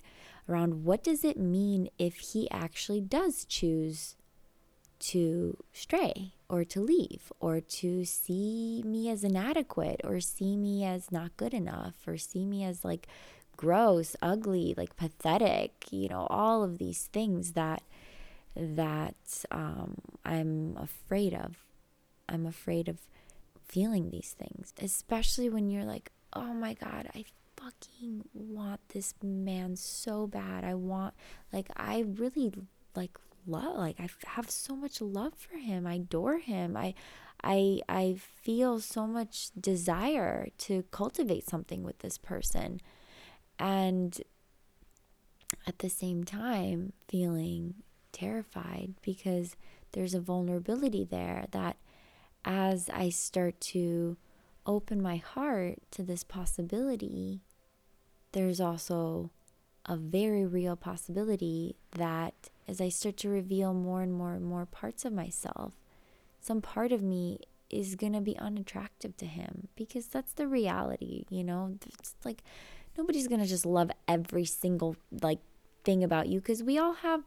Around 0.49 0.85
what 0.85 1.05
does 1.05 1.25
it 1.25 1.39
mean 1.39 1.89
if 1.99 2.17
he 2.17 2.51
actually 2.51 3.01
does 3.01 3.45
choose 3.45 4.17
to 4.99 5.57
stray 5.73 6.33
or 6.49 6.65
to 6.65 6.81
leave 6.81 7.33
or 7.41 7.61
to 7.61 8.05
see 8.05 8.83
me 8.85 9.09
as 9.11 9.25
inadequate 9.25 10.01
or 10.05 10.21
see 10.21 10.57
me 10.57 10.85
as 10.85 11.11
not 11.13 11.37
good 11.37 11.53
enough 11.55 11.95
or 12.07 12.17
see 12.17 12.45
me 12.45 12.65
as 12.65 12.85
like 12.85 13.07
gross, 13.57 14.17
ugly, 14.23 14.75
like 14.77 14.97
pathetic, 14.97 15.87
you 15.91 16.09
know, 16.09 16.27
all 16.31 16.63
of 16.63 16.79
these 16.79 17.09
things 17.13 17.53
that 17.53 17.83
that 18.57 19.45
um, 19.51 19.97
I'm 20.25 20.77
afraid 20.77 21.35
of. 21.35 21.57
I'm 22.29 22.47
afraid 22.47 22.89
of 22.89 22.99
feeling 23.67 24.11
these 24.11 24.35
things, 24.39 24.73
especially 24.81 25.49
when 25.49 25.69
you're 25.71 25.85
like, 25.85 26.11
oh 26.33 26.55
my 26.55 26.75
God, 26.75 27.09
I 27.15 27.25
fucking 27.57 28.25
want 28.33 28.81
this 28.91 29.15
man 29.23 29.77
so 29.77 30.27
bad. 30.27 30.65
I 30.65 30.75
want, 30.75 31.15
like, 31.53 31.69
I 31.77 32.05
really 32.07 32.53
like 32.95 33.19
love 33.47 33.77
like 33.77 33.97
I 33.99 34.09
have 34.27 34.51
so 34.51 34.77
much 34.77 35.01
love 35.01 35.35
for 35.35 35.57
him. 35.57 35.87
I 35.87 35.95
adore 35.95 36.39
him. 36.39 36.77
I 36.77 36.95
I 37.43 37.81
I 37.89 38.17
feel 38.43 38.81
so 38.81 39.07
much 39.07 39.51
desire 39.59 40.49
to 40.59 40.85
cultivate 40.91 41.49
something 41.49 41.83
with 41.83 41.99
this 42.01 42.19
person. 42.19 42.81
And 43.59 44.21
at 45.67 45.81
the 45.81 45.91
same 45.91 46.25
time 46.25 46.93
feeling 47.09 47.75
terrified 48.13 48.95
because 49.03 49.57
there's 49.93 50.15
a 50.15 50.21
vulnerability 50.21 51.05
there 51.05 51.47
that 51.53 51.77
as 52.45 52.91
I 52.91 53.09
start 53.09 53.61
to 53.61 54.17
open 54.67 55.03
my 55.03 55.17
heart 55.17 55.79
to 55.93 56.03
this 56.03 56.25
possibility, 56.25 57.41
there's 58.33 58.61
also 58.61 59.31
a 59.87 59.97
very 59.97 60.47
real 60.47 60.77
possibility 60.77 61.77
that 61.93 62.35
as 62.69 62.81
I 62.81 62.89
start 62.89 63.17
to 63.19 63.29
reveal 63.29 63.75
more 63.75 64.03
and 64.03 64.13
more 64.13 64.35
and 64.35 64.45
more 64.45 64.67
parts 64.67 65.05
of 65.05 65.13
myself, 65.13 65.75
some 66.41 66.61
part 66.61 66.93
of 66.93 67.03
me 67.03 67.41
is 67.71 67.97
going 67.97 68.13
to 68.13 68.21
be 68.21 68.39
unattractive 68.39 69.17
to 69.17 69.27
him 69.27 69.69
because 69.75 70.07
that's 70.07 70.33
the 70.33 70.47
reality, 70.47 71.25
you 71.31 71.43
know? 71.43 71.75
It's 71.99 72.15
like 72.25 72.43
nobody's 72.97 73.29
going 73.29 73.41
to 73.41 73.47
just 73.47 73.67
love 73.67 73.91
every 74.07 74.45
single 74.45 74.97
like 75.23 75.41
thing 75.85 76.05
about 76.05 76.29
you 76.29 76.41
because 76.41 76.63
we 76.63 76.79
all 76.79 76.95
have 76.95 77.23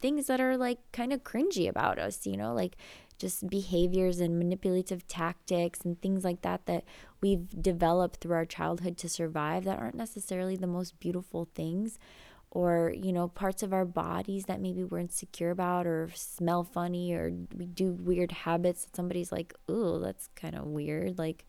things 0.00 0.26
that 0.26 0.40
are 0.40 0.56
like 0.56 0.78
kind 0.92 1.12
of 1.12 1.24
cringy 1.24 1.68
about 1.68 1.98
us, 1.98 2.26
you 2.26 2.36
know? 2.36 2.54
Like 2.54 2.76
just 3.18 3.48
behaviors 3.48 4.20
and 4.20 4.38
manipulative 4.38 5.06
tactics 5.08 5.80
and 5.84 6.00
things 6.00 6.24
like 6.24 6.42
that 6.42 6.66
that 6.66 6.84
we've 7.20 7.62
developed 7.62 8.20
through 8.20 8.34
our 8.34 8.44
childhood 8.44 8.98
to 8.98 9.08
survive 9.08 9.64
that 9.64 9.78
aren't 9.78 9.94
necessarily 9.94 10.56
the 10.56 10.66
most 10.66 11.00
beautiful 11.00 11.48
things 11.54 11.98
or 12.50 12.92
you 12.94 13.12
know 13.12 13.26
parts 13.26 13.62
of 13.62 13.72
our 13.72 13.86
bodies 13.86 14.44
that 14.44 14.60
maybe 14.60 14.84
we're 14.84 14.98
insecure 14.98 15.50
about 15.50 15.86
or 15.86 16.10
smell 16.14 16.62
funny 16.62 17.14
or 17.14 17.32
we 17.56 17.64
do 17.64 17.92
weird 17.92 18.32
habits 18.32 18.84
that 18.84 18.94
somebody's 18.94 19.32
like 19.32 19.54
ooh 19.70 19.98
that's 19.98 20.28
kind 20.36 20.54
of 20.54 20.66
weird 20.66 21.18
like 21.18 21.46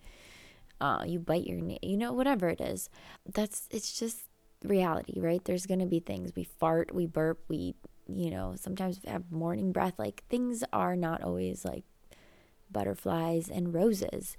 uh, 0.79 1.03
you 1.05 1.19
bite 1.19 1.45
your 1.45 1.59
nail 1.59 1.79
you 1.81 1.97
know 1.97 2.13
whatever 2.13 2.49
it 2.49 2.61
is. 2.61 2.89
That's 3.33 3.67
it's 3.71 3.97
just 3.97 4.23
reality 4.63 5.19
right? 5.19 5.43
There's 5.43 5.65
to 5.65 5.85
be 5.85 5.99
things. 5.99 6.31
We 6.35 6.43
fart 6.43 6.93
we 6.93 7.05
burp 7.05 7.39
we 7.47 7.75
you 8.07 8.29
know, 8.31 8.55
sometimes 8.55 8.99
have 9.05 9.31
morning 9.31 9.71
breath. 9.71 9.93
Like 9.97 10.23
things 10.29 10.63
are 10.73 10.95
not 10.95 11.23
always 11.23 11.65
like 11.65 11.83
butterflies 12.71 13.49
and 13.49 13.73
roses 13.73 14.35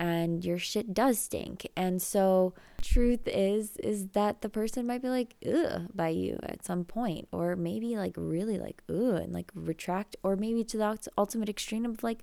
and 0.00 0.44
your 0.44 0.58
shit 0.58 0.94
does 0.94 1.18
stink. 1.18 1.68
And 1.76 2.00
so 2.00 2.54
truth 2.80 3.26
is 3.26 3.76
is 3.76 4.08
that 4.08 4.40
the 4.40 4.48
person 4.48 4.86
might 4.86 5.02
be 5.02 5.10
like 5.10 5.34
ugh 5.46 5.88
by 5.94 6.08
you 6.08 6.38
at 6.42 6.64
some 6.64 6.84
point 6.84 7.28
or 7.32 7.54
maybe 7.54 7.96
like 7.96 8.14
really 8.16 8.58
like 8.58 8.82
ugh 8.88 9.20
and 9.22 9.32
like 9.34 9.50
retract 9.54 10.16
or 10.22 10.36
maybe 10.36 10.64
to 10.64 10.78
the 10.78 10.98
ultimate 11.18 11.50
extreme 11.50 11.84
of 11.84 12.02
like 12.02 12.22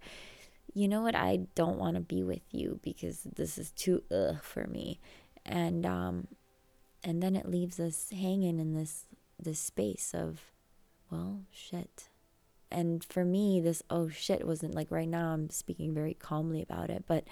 you 0.74 0.88
know 0.88 1.02
what 1.02 1.16
I 1.16 1.42
don't 1.54 1.78
want 1.78 1.96
to 1.96 2.02
be 2.02 2.24
with 2.24 2.42
you 2.52 2.80
because 2.82 3.22
this 3.24 3.60
is 3.60 3.72
too 3.72 4.04
ugh 4.12 4.42
for 4.42 4.66
me. 4.66 5.00
And 5.46 5.86
um 5.86 6.28
and 7.04 7.22
then 7.22 7.36
it 7.36 7.48
leaves 7.48 7.80
us 7.80 8.10
hanging 8.10 8.60
in 8.60 8.74
this 8.74 9.06
this 9.40 9.60
space 9.60 10.14
of 10.16 10.42
well 11.10 11.42
shit. 11.52 12.10
And 12.70 13.04
for 13.04 13.24
me 13.24 13.62
this 13.62 13.82
oh 13.90 14.10
shit 14.10 14.46
wasn't 14.46 14.76
like 14.76 14.92
right 14.92 15.08
now 15.08 15.30
i'm 15.30 15.50
speaking 15.50 15.94
very 15.94 16.14
calmly 16.14 16.62
about 16.62 16.90
it 16.90 17.06
but 17.08 17.24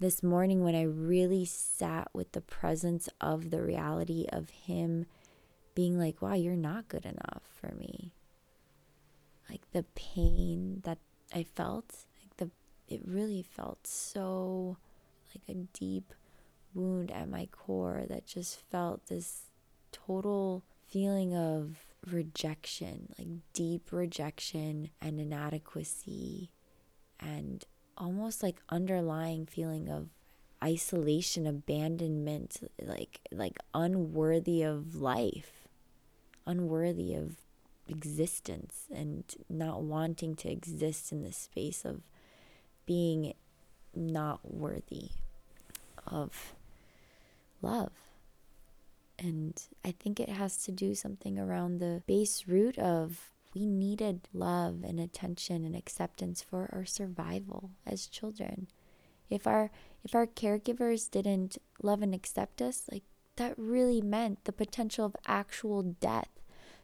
this 0.00 0.22
morning 0.22 0.64
when 0.64 0.74
i 0.74 0.82
really 0.82 1.44
sat 1.44 2.08
with 2.14 2.32
the 2.32 2.40
presence 2.40 3.08
of 3.20 3.50
the 3.50 3.62
reality 3.62 4.24
of 4.32 4.48
him 4.48 5.04
being 5.74 5.98
like 5.98 6.22
wow 6.22 6.32
you're 6.34 6.56
not 6.56 6.88
good 6.88 7.04
enough 7.04 7.42
for 7.60 7.74
me. 7.74 8.12
Like 9.50 9.62
the 9.72 9.84
pain 9.94 10.80
that 10.84 10.98
i 11.34 11.42
felt 11.42 11.94
like 12.22 12.36
the 12.38 12.50
it 12.88 13.02
really 13.06 13.42
felt 13.42 13.86
so 13.86 14.78
like 15.34 15.42
a 15.48 15.60
deep 15.72 16.12
wound 16.74 17.10
at 17.10 17.28
my 17.28 17.46
core 17.46 18.04
that 18.08 18.26
just 18.26 18.58
felt 18.70 19.06
this 19.06 19.42
total 19.90 20.64
feeling 20.88 21.34
of 21.34 21.91
rejection, 22.10 23.08
like 23.18 23.28
deep 23.52 23.92
rejection 23.92 24.90
and 25.00 25.20
inadequacy, 25.20 26.50
and 27.20 27.64
almost 27.96 28.42
like 28.42 28.56
underlying 28.68 29.46
feeling 29.46 29.88
of 29.88 30.08
isolation, 30.62 31.46
abandonment, 31.46 32.68
like 32.80 33.20
like 33.30 33.58
unworthy 33.74 34.62
of 34.62 34.96
life, 34.96 35.68
unworthy 36.46 37.14
of 37.14 37.36
existence, 37.88 38.86
and 38.94 39.24
not 39.48 39.82
wanting 39.82 40.34
to 40.36 40.50
exist 40.50 41.12
in 41.12 41.22
the 41.22 41.32
space 41.32 41.84
of 41.84 42.02
being 42.86 43.34
not 43.94 44.40
worthy 44.42 45.10
of 46.06 46.54
love. 47.60 48.11
And 49.18 49.60
I 49.84 49.92
think 49.92 50.18
it 50.18 50.28
has 50.28 50.56
to 50.64 50.72
do 50.72 50.94
something 50.94 51.38
around 51.38 51.78
the 51.78 52.02
base 52.06 52.44
root 52.46 52.78
of 52.78 53.30
we 53.54 53.66
needed 53.66 54.28
love 54.32 54.82
and 54.84 54.98
attention 54.98 55.64
and 55.64 55.76
acceptance 55.76 56.42
for 56.42 56.70
our 56.72 56.84
survival 56.84 57.70
as 57.86 58.06
children. 58.06 58.68
If 59.28 59.46
our 59.46 59.70
if 60.04 60.14
our 60.14 60.26
caregivers 60.26 61.10
didn't 61.10 61.58
love 61.82 62.02
and 62.02 62.14
accept 62.14 62.60
us, 62.60 62.84
like 62.90 63.04
that 63.36 63.54
really 63.56 64.00
meant 64.00 64.44
the 64.44 64.52
potential 64.52 65.06
of 65.06 65.16
actual 65.26 65.82
death. 65.82 66.28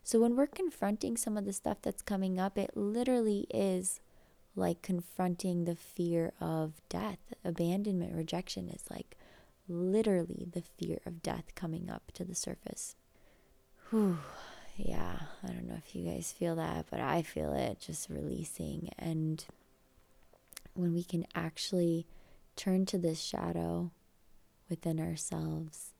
So 0.03 0.21
when 0.21 0.37
we're 0.37 0.47
confronting 0.47 1.17
some 1.17 1.37
of 1.37 1.45
the 1.45 1.53
stuff 1.53 1.79
that's 1.83 2.03
coming 2.03 2.39
up, 2.39 2.57
it 2.57 2.77
literally 2.77 3.47
is 3.53 4.01
like 4.57 4.83
confronting 4.83 5.65
the 5.65 5.77
fear 5.77 6.33
of 6.41 6.81
death. 6.89 7.19
Abandonment, 7.45 8.15
rejection 8.15 8.69
is 8.69 8.85
like 8.91 9.17
literally 9.69 10.47
the 10.51 10.63
fear 10.63 10.99
of 11.07 11.23
death 11.23 11.55
coming 11.55 11.91
up 11.91 12.13
to 12.13 12.25
the 12.25 12.35
surface. 12.35 12.97
Whew, 13.91 14.19
yeah, 14.77 15.19
I 15.43 15.49
don't 15.49 15.67
know 15.69 15.79
if 15.79 15.95
you 15.95 16.05
guys 16.05 16.33
feel 16.33 16.57
that, 16.57 16.87
but 16.91 17.01
I 17.01 17.23
feel 17.23 17.53
it 17.53 17.81
just 17.81 18.09
releasing. 18.09 18.91
And 18.99 19.45
when 20.75 20.95
we 20.95 21.03
can 21.03 21.27
actually 21.35 22.07
turn 22.57 22.87
to 22.87 22.99
this 22.99 23.21
shadow 23.21 23.91
within 24.69 25.01
ourselves 25.01 25.93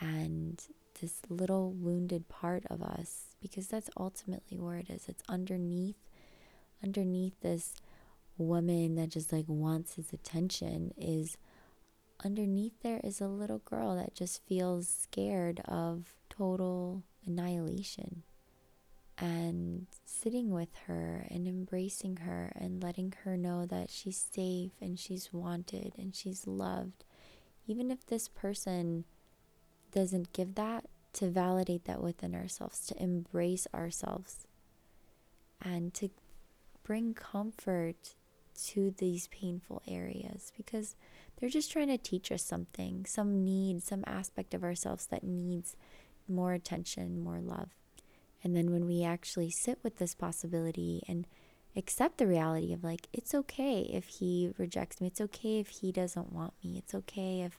and 0.00 0.62
this 1.00 1.20
little 1.28 1.70
wounded 1.72 2.28
part 2.28 2.64
of 2.70 2.82
us, 2.82 3.36
because 3.40 3.68
that's 3.68 3.90
ultimately 3.96 4.58
where 4.58 4.76
it 4.76 4.90
is. 4.90 5.08
It's 5.08 5.22
underneath, 5.28 5.96
underneath 6.82 7.40
this 7.40 7.74
woman 8.38 8.96
that 8.96 9.10
just 9.10 9.32
like 9.32 9.46
wants 9.48 9.94
his 9.94 10.12
attention 10.12 10.92
is 10.96 11.36
underneath 12.24 12.82
there 12.82 13.00
is 13.02 13.20
a 13.20 13.28
little 13.28 13.58
girl 13.58 13.96
that 13.96 14.14
just 14.14 14.44
feels 14.46 14.88
scared 14.88 15.60
of 15.66 16.14
total 16.28 17.02
annihilation. 17.26 18.22
And 19.18 19.86
sitting 20.06 20.50
with 20.50 20.74
her 20.86 21.26
and 21.30 21.46
embracing 21.46 22.18
her 22.18 22.52
and 22.54 22.82
letting 22.82 23.12
her 23.24 23.36
know 23.36 23.66
that 23.66 23.90
she's 23.90 24.26
safe 24.32 24.72
and 24.80 24.98
she's 24.98 25.30
wanted 25.30 25.92
and 25.98 26.14
she's 26.14 26.46
loved. 26.46 27.04
Even 27.66 27.90
if 27.90 28.06
this 28.06 28.28
person 28.28 29.04
doesn't 29.92 30.32
give 30.32 30.54
that, 30.54 30.86
to 31.12 31.28
validate 31.28 31.84
that 31.84 32.00
within 32.00 32.34
ourselves, 32.34 32.86
to 32.86 33.02
embrace 33.02 33.66
ourselves, 33.74 34.46
and 35.60 35.92
to 35.94 36.08
bring 36.84 37.14
comfort 37.14 38.14
to 38.66 38.94
these 38.98 39.28
painful 39.28 39.82
areas 39.88 40.52
because 40.56 40.94
they're 41.40 41.48
just 41.48 41.72
trying 41.72 41.88
to 41.88 41.98
teach 41.98 42.30
us 42.30 42.44
something, 42.44 43.06
some 43.06 43.44
need, 43.44 43.82
some 43.82 44.04
aspect 44.06 44.52
of 44.52 44.62
ourselves 44.62 45.06
that 45.06 45.24
needs 45.24 45.74
more 46.28 46.52
attention, 46.52 47.24
more 47.24 47.40
love. 47.40 47.70
And 48.44 48.54
then 48.54 48.70
when 48.70 48.86
we 48.86 49.02
actually 49.02 49.50
sit 49.50 49.78
with 49.82 49.96
this 49.96 50.14
possibility 50.14 51.02
and 51.08 51.26
accept 51.76 52.18
the 52.18 52.26
reality 52.26 52.72
of 52.72 52.84
like, 52.84 53.08
it's 53.12 53.34
okay 53.34 53.88
if 53.92 54.06
he 54.06 54.52
rejects 54.58 55.00
me, 55.00 55.06
it's 55.08 55.20
okay 55.20 55.58
if 55.58 55.68
he 55.68 55.92
doesn't 55.92 56.32
want 56.32 56.52
me, 56.62 56.76
it's 56.78 56.94
okay 56.94 57.40
if 57.42 57.58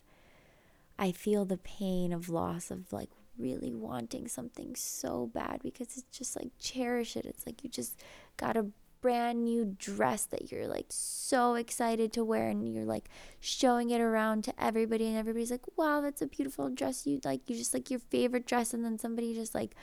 I 0.98 1.12
feel 1.12 1.46
the 1.46 1.58
pain 1.58 2.14
of 2.14 2.30
loss 2.30 2.70
of 2.70 2.94
like 2.94 3.10
really 3.38 3.74
wanting 3.74 4.28
something 4.28 4.76
so 4.76 5.30
bad 5.34 5.62
because 5.64 5.98
it's 5.98 6.18
just 6.18 6.36
like 6.36 6.52
cherish 6.60 7.16
it. 7.16 7.26
It's 7.26 7.46
like 7.46 7.64
you 7.64 7.70
just 7.70 8.00
gotta 8.38 8.68
brand 9.02 9.44
new 9.44 9.76
dress 9.80 10.26
that 10.26 10.52
you're 10.52 10.68
like 10.68 10.86
so 10.90 11.56
excited 11.56 12.14
to 12.14 12.24
wear 12.24 12.50
and 12.50 12.72
you're 12.72 12.86
like 12.86 13.10
showing 13.40 13.90
it 13.90 14.00
around 14.00 14.44
to 14.44 14.64
everybody 14.64 15.08
and 15.08 15.18
everybody's 15.18 15.52
like 15.52 15.66
wow 15.78 16.00
that's 16.02 16.22
a 16.22 16.28
beautiful 16.28 16.70
dress. 16.70 17.06
You 17.06 17.20
like 17.24 17.50
you 17.50 17.56
just 17.56 17.74
like 17.74 17.90
your 17.90 18.00
favorite 18.00 18.46
dress. 18.46 18.74
And 18.74 18.86
then 18.86 19.00
somebody 19.00 19.34
just 19.34 19.56
like 19.56 19.76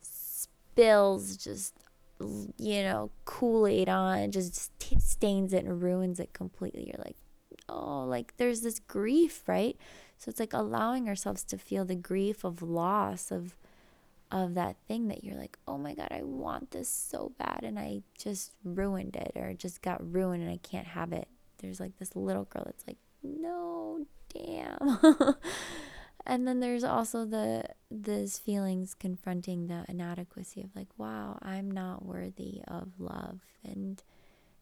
spills 0.00 1.36
just 1.36 1.74
you 2.56 2.82
know 2.82 3.10
kool-aid 3.24 3.88
on 3.88 4.18
and 4.18 4.32
just 4.32 4.70
t- 4.78 4.98
stains 5.00 5.52
it 5.52 5.64
and 5.64 5.82
ruins 5.82 6.18
it 6.18 6.32
completely. 6.32 6.86
You're 6.86 7.04
like 7.04 7.16
oh 7.68 8.04
like 8.04 8.34
there's 8.38 8.62
this 8.62 8.78
grief 8.78 9.42
right? 9.46 9.76
So 10.18 10.28
it's 10.28 10.40
like 10.40 10.52
allowing 10.52 11.08
ourselves 11.08 11.42
to 11.44 11.58
feel 11.58 11.84
the 11.84 11.96
grief 11.96 12.44
of 12.44 12.62
loss 12.62 13.30
of 13.30 13.56
of 14.32 14.54
that 14.54 14.76
thing 14.88 15.08
that 15.08 15.22
you're 15.22 15.36
like, 15.36 15.58
oh 15.68 15.76
my 15.76 15.94
God, 15.94 16.08
I 16.10 16.22
want 16.22 16.70
this 16.70 16.88
so 16.88 17.32
bad. 17.38 17.60
And 17.62 17.78
I 17.78 18.02
just 18.18 18.52
ruined 18.64 19.14
it 19.14 19.32
or 19.36 19.52
just 19.52 19.82
got 19.82 20.12
ruined 20.12 20.42
and 20.42 20.50
I 20.50 20.58
can't 20.62 20.86
have 20.86 21.12
it. 21.12 21.28
There's 21.58 21.78
like 21.78 21.98
this 21.98 22.16
little 22.16 22.44
girl 22.44 22.64
that's 22.64 22.84
like, 22.86 22.96
no, 23.22 24.06
damn. 24.34 24.98
and 26.26 26.48
then 26.48 26.60
there's 26.60 26.82
also 26.82 27.24
the 27.24 27.64
these 27.90 28.38
feelings 28.38 28.94
confronting 28.94 29.66
the 29.66 29.84
inadequacy 29.88 30.62
of 30.62 30.74
like, 30.74 30.88
wow, 30.96 31.38
I'm 31.42 31.70
not 31.70 32.04
worthy 32.04 32.62
of 32.66 32.88
love. 32.98 33.40
And 33.62 34.02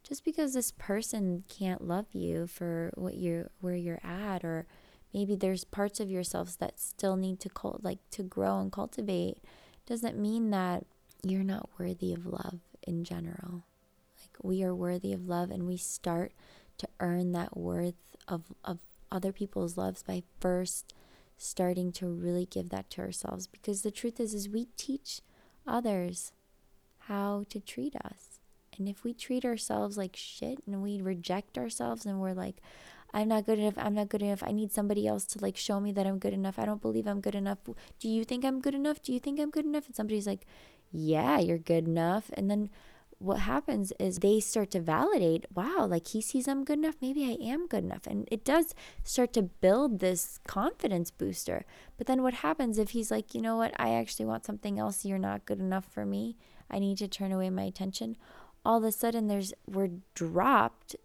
just 0.02 0.24
because 0.24 0.52
this 0.52 0.72
person 0.72 1.44
can't 1.48 1.86
love 1.86 2.06
you 2.12 2.48
for 2.48 2.90
what 2.96 3.16
you're 3.16 3.50
where 3.60 3.76
you're 3.76 4.00
at 4.02 4.44
or 4.44 4.66
maybe 5.14 5.36
there's 5.36 5.64
parts 5.64 6.00
of 6.00 6.10
yourselves 6.10 6.56
that 6.56 6.80
still 6.80 7.16
need 7.16 7.40
to 7.40 7.48
cult, 7.48 7.82
like 7.82 7.98
to 8.10 8.22
grow 8.22 8.60
and 8.60 8.72
cultivate 8.72 9.38
doesn't 9.90 10.16
mean 10.16 10.50
that 10.50 10.86
you're 11.24 11.42
not 11.42 11.68
worthy 11.76 12.14
of 12.14 12.24
love 12.24 12.60
in 12.86 13.02
general? 13.02 13.64
Like 14.20 14.36
we 14.40 14.62
are 14.62 14.74
worthy 14.74 15.12
of 15.12 15.26
love 15.26 15.50
and 15.50 15.66
we 15.66 15.76
start 15.76 16.30
to 16.78 16.86
earn 17.00 17.32
that 17.32 17.56
worth 17.56 17.96
of 18.28 18.44
of 18.64 18.78
other 19.10 19.32
people's 19.32 19.76
loves 19.76 20.04
by 20.04 20.22
first 20.38 20.94
starting 21.36 21.90
to 21.90 22.06
really 22.06 22.46
give 22.46 22.68
that 22.68 22.88
to 22.90 23.00
ourselves. 23.00 23.48
Because 23.48 23.82
the 23.82 23.90
truth 23.90 24.20
is 24.20 24.32
is 24.32 24.48
we 24.48 24.68
teach 24.76 25.22
others 25.66 26.30
how 27.08 27.44
to 27.48 27.58
treat 27.58 27.96
us. 27.96 28.38
And 28.78 28.88
if 28.88 29.02
we 29.02 29.12
treat 29.12 29.44
ourselves 29.44 29.98
like 29.98 30.14
shit 30.14 30.58
and 30.68 30.80
we 30.82 31.02
reject 31.02 31.58
ourselves 31.58 32.06
and 32.06 32.20
we're 32.20 32.32
like 32.32 32.62
I'm 33.12 33.28
not 33.28 33.46
good 33.46 33.58
enough. 33.58 33.74
I'm 33.76 33.94
not 33.94 34.08
good 34.08 34.22
enough. 34.22 34.42
I 34.42 34.52
need 34.52 34.72
somebody 34.72 35.06
else 35.06 35.24
to 35.26 35.40
like 35.40 35.56
show 35.56 35.80
me 35.80 35.92
that 35.92 36.06
I'm 36.06 36.18
good 36.18 36.32
enough. 36.32 36.58
I 36.58 36.64
don't 36.64 36.82
believe 36.82 37.06
I'm 37.06 37.20
good 37.20 37.34
enough. 37.34 37.58
Do 37.98 38.08
you 38.08 38.24
think 38.24 38.44
I'm 38.44 38.60
good 38.60 38.74
enough? 38.74 39.02
Do 39.02 39.12
you 39.12 39.20
think 39.20 39.40
I'm 39.40 39.50
good 39.50 39.64
enough? 39.64 39.86
And 39.86 39.96
somebody's 39.96 40.26
like, 40.26 40.46
Yeah, 40.92 41.38
you're 41.38 41.58
good 41.58 41.86
enough. 41.86 42.30
And 42.34 42.50
then 42.50 42.70
what 43.20 43.40
happens 43.40 43.92
is 43.98 44.18
they 44.18 44.40
start 44.40 44.70
to 44.70 44.80
validate, 44.80 45.44
wow, 45.54 45.86
like 45.86 46.08
he 46.08 46.22
sees 46.22 46.48
I'm 46.48 46.64
good 46.64 46.78
enough. 46.78 46.96
Maybe 47.02 47.24
I 47.24 47.36
am 47.52 47.66
good 47.66 47.84
enough. 47.84 48.06
And 48.06 48.26
it 48.32 48.46
does 48.46 48.74
start 49.04 49.34
to 49.34 49.42
build 49.42 49.98
this 49.98 50.40
confidence 50.46 51.10
booster. 51.10 51.66
But 51.98 52.06
then 52.06 52.22
what 52.22 52.32
happens 52.34 52.78
if 52.78 52.90
he's 52.90 53.10
like, 53.10 53.34
you 53.34 53.42
know 53.42 53.56
what? 53.56 53.74
I 53.78 53.90
actually 53.90 54.24
want 54.24 54.46
something 54.46 54.78
else. 54.78 55.04
You're 55.04 55.18
not 55.18 55.44
good 55.44 55.60
enough 55.60 55.84
for 55.84 56.06
me. 56.06 56.38
I 56.70 56.78
need 56.78 56.96
to 56.98 57.08
turn 57.08 57.30
away 57.30 57.50
my 57.50 57.64
attention. 57.64 58.16
All 58.64 58.78
of 58.78 58.84
a 58.84 58.92
sudden, 58.92 59.26
there's 59.26 59.52
we're 59.66 59.90
dropped, 60.14 60.96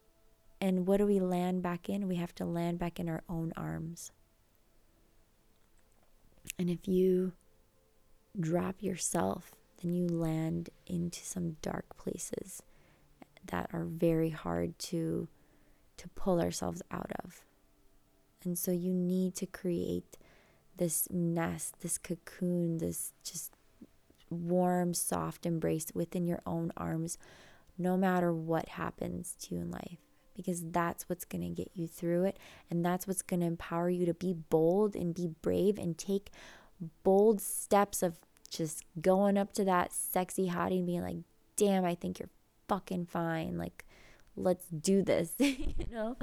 and 0.61 0.87
what 0.87 0.97
do 0.97 1.05
we 1.05 1.19
land 1.19 1.61
back 1.61 1.89
in? 1.89 2.07
We 2.07 2.15
have 2.15 2.33
to 2.35 2.45
land 2.45 2.79
back 2.79 2.99
in 2.99 3.09
our 3.09 3.23
own 3.29 3.53
arms. 3.55 4.11
And 6.57 6.69
if 6.69 6.87
you 6.87 7.33
drop 8.39 8.81
yourself, 8.81 9.51
then 9.81 9.93
you 9.93 10.07
land 10.07 10.69
into 10.85 11.23
some 11.23 11.57
dark 11.61 11.97
places 11.97 12.61
that 13.47 13.69
are 13.73 13.85
very 13.85 14.29
hard 14.29 14.77
to 14.79 15.27
to 15.97 16.09
pull 16.09 16.41
ourselves 16.41 16.81
out 16.91 17.11
of. 17.23 17.41
And 18.43 18.57
so 18.57 18.71
you 18.71 18.93
need 18.93 19.33
to 19.35 19.45
create 19.45 20.17
this 20.77 21.07
nest, 21.09 21.79
this 21.79 21.97
cocoon, 21.97 22.79
this 22.79 23.13
just 23.23 23.53
warm, 24.29 24.93
soft 24.93 25.45
embrace 25.45 25.87
within 25.93 26.27
your 26.27 26.41
own 26.45 26.71
arms, 26.75 27.17
no 27.77 27.95
matter 27.95 28.33
what 28.33 28.69
happens 28.69 29.35
to 29.41 29.55
you 29.55 29.61
in 29.61 29.71
life. 29.71 30.04
Because 30.35 30.61
that's 30.71 31.07
what's 31.07 31.25
going 31.25 31.43
to 31.43 31.49
get 31.49 31.71
you 31.73 31.87
through 31.87 32.25
it. 32.25 32.37
And 32.69 32.85
that's 32.85 33.07
what's 33.07 33.21
going 33.21 33.39
to 33.39 33.45
empower 33.45 33.89
you 33.89 34.05
to 34.05 34.13
be 34.13 34.33
bold 34.33 34.95
and 34.95 35.13
be 35.13 35.27
brave 35.41 35.77
and 35.77 35.97
take 35.97 36.31
bold 37.03 37.39
steps 37.41 38.03
of 38.03 38.19
just 38.49 38.83
going 39.01 39.37
up 39.37 39.53
to 39.53 39.63
that 39.65 39.93
sexy 39.93 40.49
hottie 40.49 40.77
and 40.77 40.85
being 40.85 41.01
like, 41.01 41.17
damn, 41.55 41.85
I 41.85 41.95
think 41.95 42.19
you're 42.19 42.29
fucking 42.67 43.05
fine. 43.05 43.57
Like, 43.57 43.85
let's 44.35 44.67
do 44.67 45.01
this, 45.01 45.33
you 45.39 45.73
know? 45.91 46.17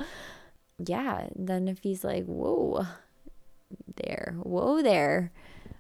Yeah. 0.79 1.29
Then 1.35 1.68
if 1.68 1.81
he's 1.81 2.05
like, 2.05 2.25
whoa, 2.25 2.87
there, 3.96 4.37
whoa, 4.42 4.83
there, 4.83 5.33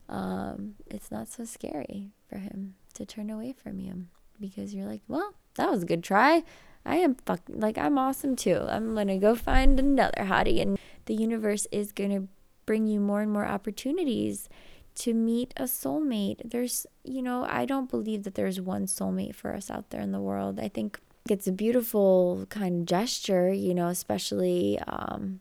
um, 0.08 0.74
it's 0.86 1.10
not 1.10 1.28
so 1.28 1.44
scary 1.44 2.10
for 2.28 2.38
him 2.38 2.74
to 2.94 3.06
turn 3.06 3.30
away 3.30 3.52
from 3.52 3.80
you 3.80 4.06
because 4.40 4.74
you're 4.74 4.86
like, 4.86 5.02
well, 5.08 5.34
that 5.54 5.70
was 5.70 5.82
a 5.82 5.86
good 5.86 6.04
try. 6.04 6.42
I 6.84 6.96
am 6.96 7.14
fuck 7.14 7.40
like 7.48 7.78
I'm 7.78 7.98
awesome 7.98 8.36
too. 8.36 8.66
I'm 8.68 8.94
gonna 8.94 9.18
go 9.18 9.34
find 9.34 9.78
another 9.78 10.24
hottie, 10.24 10.60
and 10.60 10.78
the 11.06 11.14
universe 11.14 11.66
is 11.70 11.92
gonna 11.92 12.24
bring 12.66 12.86
you 12.86 13.00
more 13.00 13.22
and 13.22 13.30
more 13.30 13.46
opportunities 13.46 14.48
to 14.94 15.14
meet 15.14 15.54
a 15.56 15.64
soulmate. 15.64 16.40
There's, 16.44 16.86
you 17.04 17.22
know, 17.22 17.44
I 17.48 17.64
don't 17.64 17.90
believe 17.90 18.24
that 18.24 18.34
there's 18.34 18.60
one 18.60 18.86
soulmate 18.86 19.34
for 19.34 19.54
us 19.54 19.70
out 19.70 19.90
there 19.90 20.00
in 20.00 20.12
the 20.12 20.20
world. 20.20 20.60
I 20.60 20.68
think 20.68 21.00
it's 21.28 21.46
a 21.46 21.52
beautiful 21.52 22.46
kind 22.50 22.80
of 22.80 22.86
gesture, 22.86 23.52
you 23.52 23.74
know, 23.74 23.88
especially 23.88 24.78
um, 24.86 25.40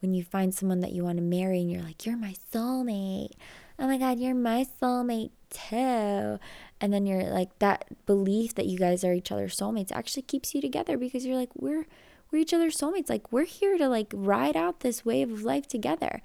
when 0.00 0.14
you 0.14 0.22
find 0.22 0.54
someone 0.54 0.80
that 0.80 0.92
you 0.92 1.04
want 1.04 1.18
to 1.18 1.22
marry 1.22 1.60
and 1.60 1.70
you're 1.70 1.82
like, 1.82 2.06
you're 2.06 2.16
my 2.16 2.34
soulmate. 2.52 3.32
Oh 3.78 3.86
my 3.86 3.98
God, 3.98 4.18
you're 4.18 4.34
my 4.34 4.66
soulmate 4.80 5.30
too. 5.50 6.38
And 6.80 6.92
then 6.92 7.06
you're 7.06 7.24
like, 7.24 7.58
that 7.58 7.86
belief 8.06 8.54
that 8.54 8.66
you 8.66 8.78
guys 8.78 9.04
are 9.04 9.12
each 9.12 9.32
other's 9.32 9.56
soulmates 9.56 9.92
actually 9.92 10.22
keeps 10.22 10.54
you 10.54 10.60
together 10.60 10.96
because 10.96 11.26
you're 11.26 11.36
like, 11.36 11.50
we're, 11.54 11.86
we're 12.30 12.38
each 12.38 12.54
other's 12.54 12.76
soulmates. 12.76 13.10
Like, 13.10 13.32
we're 13.32 13.44
here 13.44 13.76
to 13.78 13.88
like 13.88 14.12
ride 14.14 14.56
out 14.56 14.80
this 14.80 15.04
wave 15.04 15.30
of 15.30 15.42
life 15.42 15.66
together. 15.66 16.22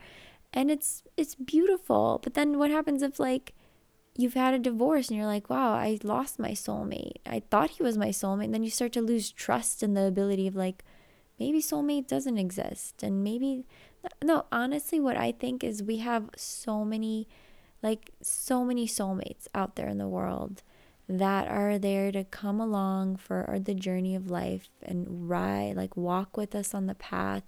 And 0.54 0.70
it's 0.70 1.04
it's 1.16 1.36
beautiful. 1.36 2.20
But 2.22 2.34
then 2.34 2.58
what 2.58 2.72
happens 2.72 3.02
if 3.02 3.20
like 3.20 3.54
you've 4.18 4.34
had 4.34 4.54
a 4.54 4.60
divorce 4.60 5.08
and 5.08 5.18
you're 5.18 5.26
like 5.26 5.50
wow 5.50 5.72
i 5.72 5.98
lost 6.04 6.40
my 6.40 6.52
soulmate. 6.52 7.18
I 7.26 7.42
thought 7.50 7.72
he 7.72 7.84
was 7.84 7.98
my 7.98 8.10
soulmate. 8.10 8.46
And 8.46 8.54
then 8.54 8.64
you 8.64 8.70
start 8.70 8.92
to 8.94 9.02
lose 9.02 9.32
trust 9.32 9.82
in 9.82 9.94
the 9.94 10.04
ability 10.04 10.48
of 10.48 10.56
like 10.56 10.84
maybe 11.40 11.62
soulmate 11.62 12.08
doesn't 12.08 12.38
exist. 12.38 13.02
And 13.02 13.24
maybe 13.24 13.66
no 14.24 14.46
honestly 14.52 15.00
what 15.00 15.18
i 15.18 15.32
think 15.32 15.64
is 15.64 15.84
we 15.84 15.98
have 15.98 16.30
so 16.36 16.84
many 16.84 17.28
like 17.82 18.12
so 18.22 18.63
many 18.63 18.88
soulmates 18.88 19.48
out 19.54 19.76
there 19.76 19.88
in 19.88 19.98
the 19.98 20.08
world 20.08 20.63
that 21.08 21.48
are 21.48 21.78
there 21.78 22.12
to 22.12 22.24
come 22.24 22.60
along 22.60 23.17
for 23.17 23.60
the 23.63 23.74
journey 23.74 24.15
of 24.15 24.30
life 24.30 24.70
and 24.82 25.30
ride 25.30 25.74
like 25.76 25.98
walk 25.98 26.38
with 26.38 26.56
us 26.56 26.74
on 26.74 26.86
the 26.86 26.96
path 26.96 27.44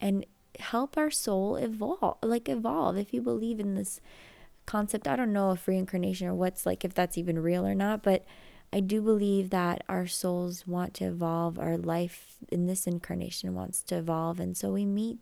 and 0.00 0.26
help 0.58 0.96
our 0.96 1.10
soul 1.10 1.56
evolve 1.56 2.18
like 2.22 2.48
evolve. 2.48 2.96
If 2.96 3.14
you 3.14 3.22
believe 3.22 3.60
in 3.60 3.74
this 3.74 4.00
concept 4.66 5.06
i 5.06 5.16
don't 5.16 5.32
know 5.32 5.52
if 5.52 5.66
reincarnation 5.66 6.26
or 6.26 6.34
what's 6.34 6.66
like 6.66 6.84
if 6.84 6.92
that's 6.92 7.16
even 7.16 7.38
real 7.38 7.64
or 7.64 7.74
not 7.74 8.02
but 8.02 8.26
i 8.72 8.80
do 8.80 9.00
believe 9.00 9.50
that 9.50 9.82
our 9.88 10.06
souls 10.06 10.66
want 10.66 10.92
to 10.92 11.04
evolve 11.04 11.58
our 11.58 11.78
life 11.78 12.36
in 12.50 12.66
this 12.66 12.86
incarnation 12.86 13.54
wants 13.54 13.80
to 13.80 13.96
evolve 13.96 14.40
and 14.40 14.56
so 14.56 14.72
we 14.72 14.84
meet 14.84 15.18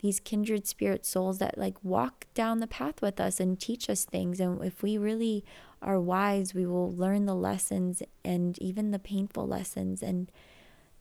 these 0.00 0.20
kindred 0.20 0.66
spirit 0.66 1.04
souls 1.04 1.38
that 1.38 1.58
like 1.58 1.82
walk 1.82 2.26
down 2.34 2.60
the 2.60 2.66
path 2.66 3.02
with 3.02 3.20
us 3.20 3.40
and 3.40 3.58
teach 3.58 3.90
us 3.90 4.04
things. 4.04 4.40
And 4.40 4.62
if 4.62 4.82
we 4.82 4.96
really 4.96 5.44
are 5.80 6.00
wise 6.00 6.54
we 6.54 6.66
will 6.66 6.90
learn 6.90 7.26
the 7.26 7.34
lessons 7.34 8.02
and 8.24 8.58
even 8.60 8.90
the 8.90 8.98
painful 8.98 9.46
lessons 9.46 10.02
and 10.02 10.30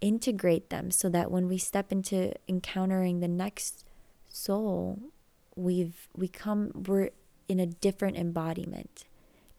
integrate 0.01 0.69
them 0.69 0.91
so 0.91 1.09
that 1.09 1.31
when 1.31 1.47
we 1.47 1.57
step 1.57 1.91
into 1.91 2.31
encountering 2.47 3.19
the 3.19 3.27
next 3.27 3.83
soul, 4.29 4.99
we've 5.55 6.07
we 6.15 6.27
come 6.27 6.71
we're 6.87 7.09
in 7.47 7.59
a 7.59 7.65
different 7.65 8.17
embodiment 8.17 9.05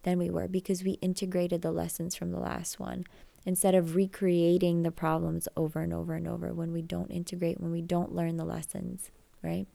than 0.03 0.19
we 0.19 0.31
were 0.31 0.47
because 0.47 0.85
we 0.85 0.93
integrated 1.03 1.63
the 1.63 1.73
lessons 1.73 2.15
from 2.15 2.31
the 2.31 2.39
last 2.39 2.79
one 2.79 3.05
instead 3.45 3.75
of 3.75 3.97
recreating 3.97 4.83
the 4.83 4.91
problems 4.91 5.49
over 5.57 5.81
and 5.81 5.93
over 5.93 6.15
and 6.15 6.29
over 6.29 6.53
when 6.53 6.73
we 6.73 6.83
don't 6.83 7.11
integrate, 7.11 7.61
when 7.61 7.73
we 7.73 7.81
don't 7.81 8.15
learn 8.15 8.37
the 8.37 8.45
lessons, 8.45 9.11
right? 9.43 9.67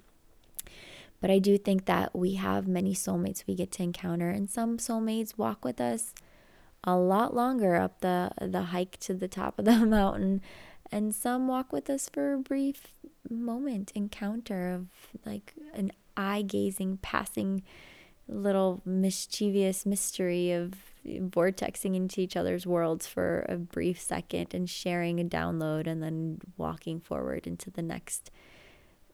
But 1.21 1.31
I 1.31 1.39
do 1.39 1.57
think 1.57 1.85
that 1.85 2.15
we 2.15 2.33
have 2.35 2.67
many 2.67 2.93
soulmates 2.93 3.45
we 3.47 3.55
get 3.55 3.71
to 3.73 3.83
encounter, 3.83 4.29
and 4.29 4.49
some 4.49 4.77
soulmates 4.77 5.37
walk 5.37 5.63
with 5.63 5.79
us 5.79 6.13
a 6.83 6.97
lot 6.97 7.33
longer 7.33 7.75
up 7.75 8.01
the 8.01 8.31
the 8.41 8.63
hike 8.63 8.99
to 8.99 9.13
the 9.13 9.27
top 9.27 9.57
of 9.57 9.65
the 9.65 9.77
mountain 9.85 10.41
and 10.91 11.15
some 11.15 11.47
walk 11.47 11.71
with 11.71 11.89
us 11.89 12.09
for 12.09 12.33
a 12.33 12.37
brief 12.37 12.93
moment 13.29 13.91
encounter 13.95 14.71
of 14.71 14.87
like 15.25 15.53
an 15.73 15.91
eye 16.17 16.41
gazing 16.41 16.97
passing 17.01 17.63
little 18.27 18.81
mischievous 18.85 19.85
mystery 19.85 20.51
of 20.51 20.73
vortexing 21.05 21.95
into 21.95 22.21
each 22.21 22.37
other's 22.37 22.65
worlds 22.65 23.07
for 23.07 23.45
a 23.49 23.55
brief 23.55 23.99
second 23.99 24.53
and 24.53 24.69
sharing 24.69 25.19
a 25.19 25.23
download 25.23 25.87
and 25.87 26.01
then 26.01 26.39
walking 26.57 26.99
forward 26.99 27.47
into 27.47 27.69
the 27.71 27.81
next 27.81 28.29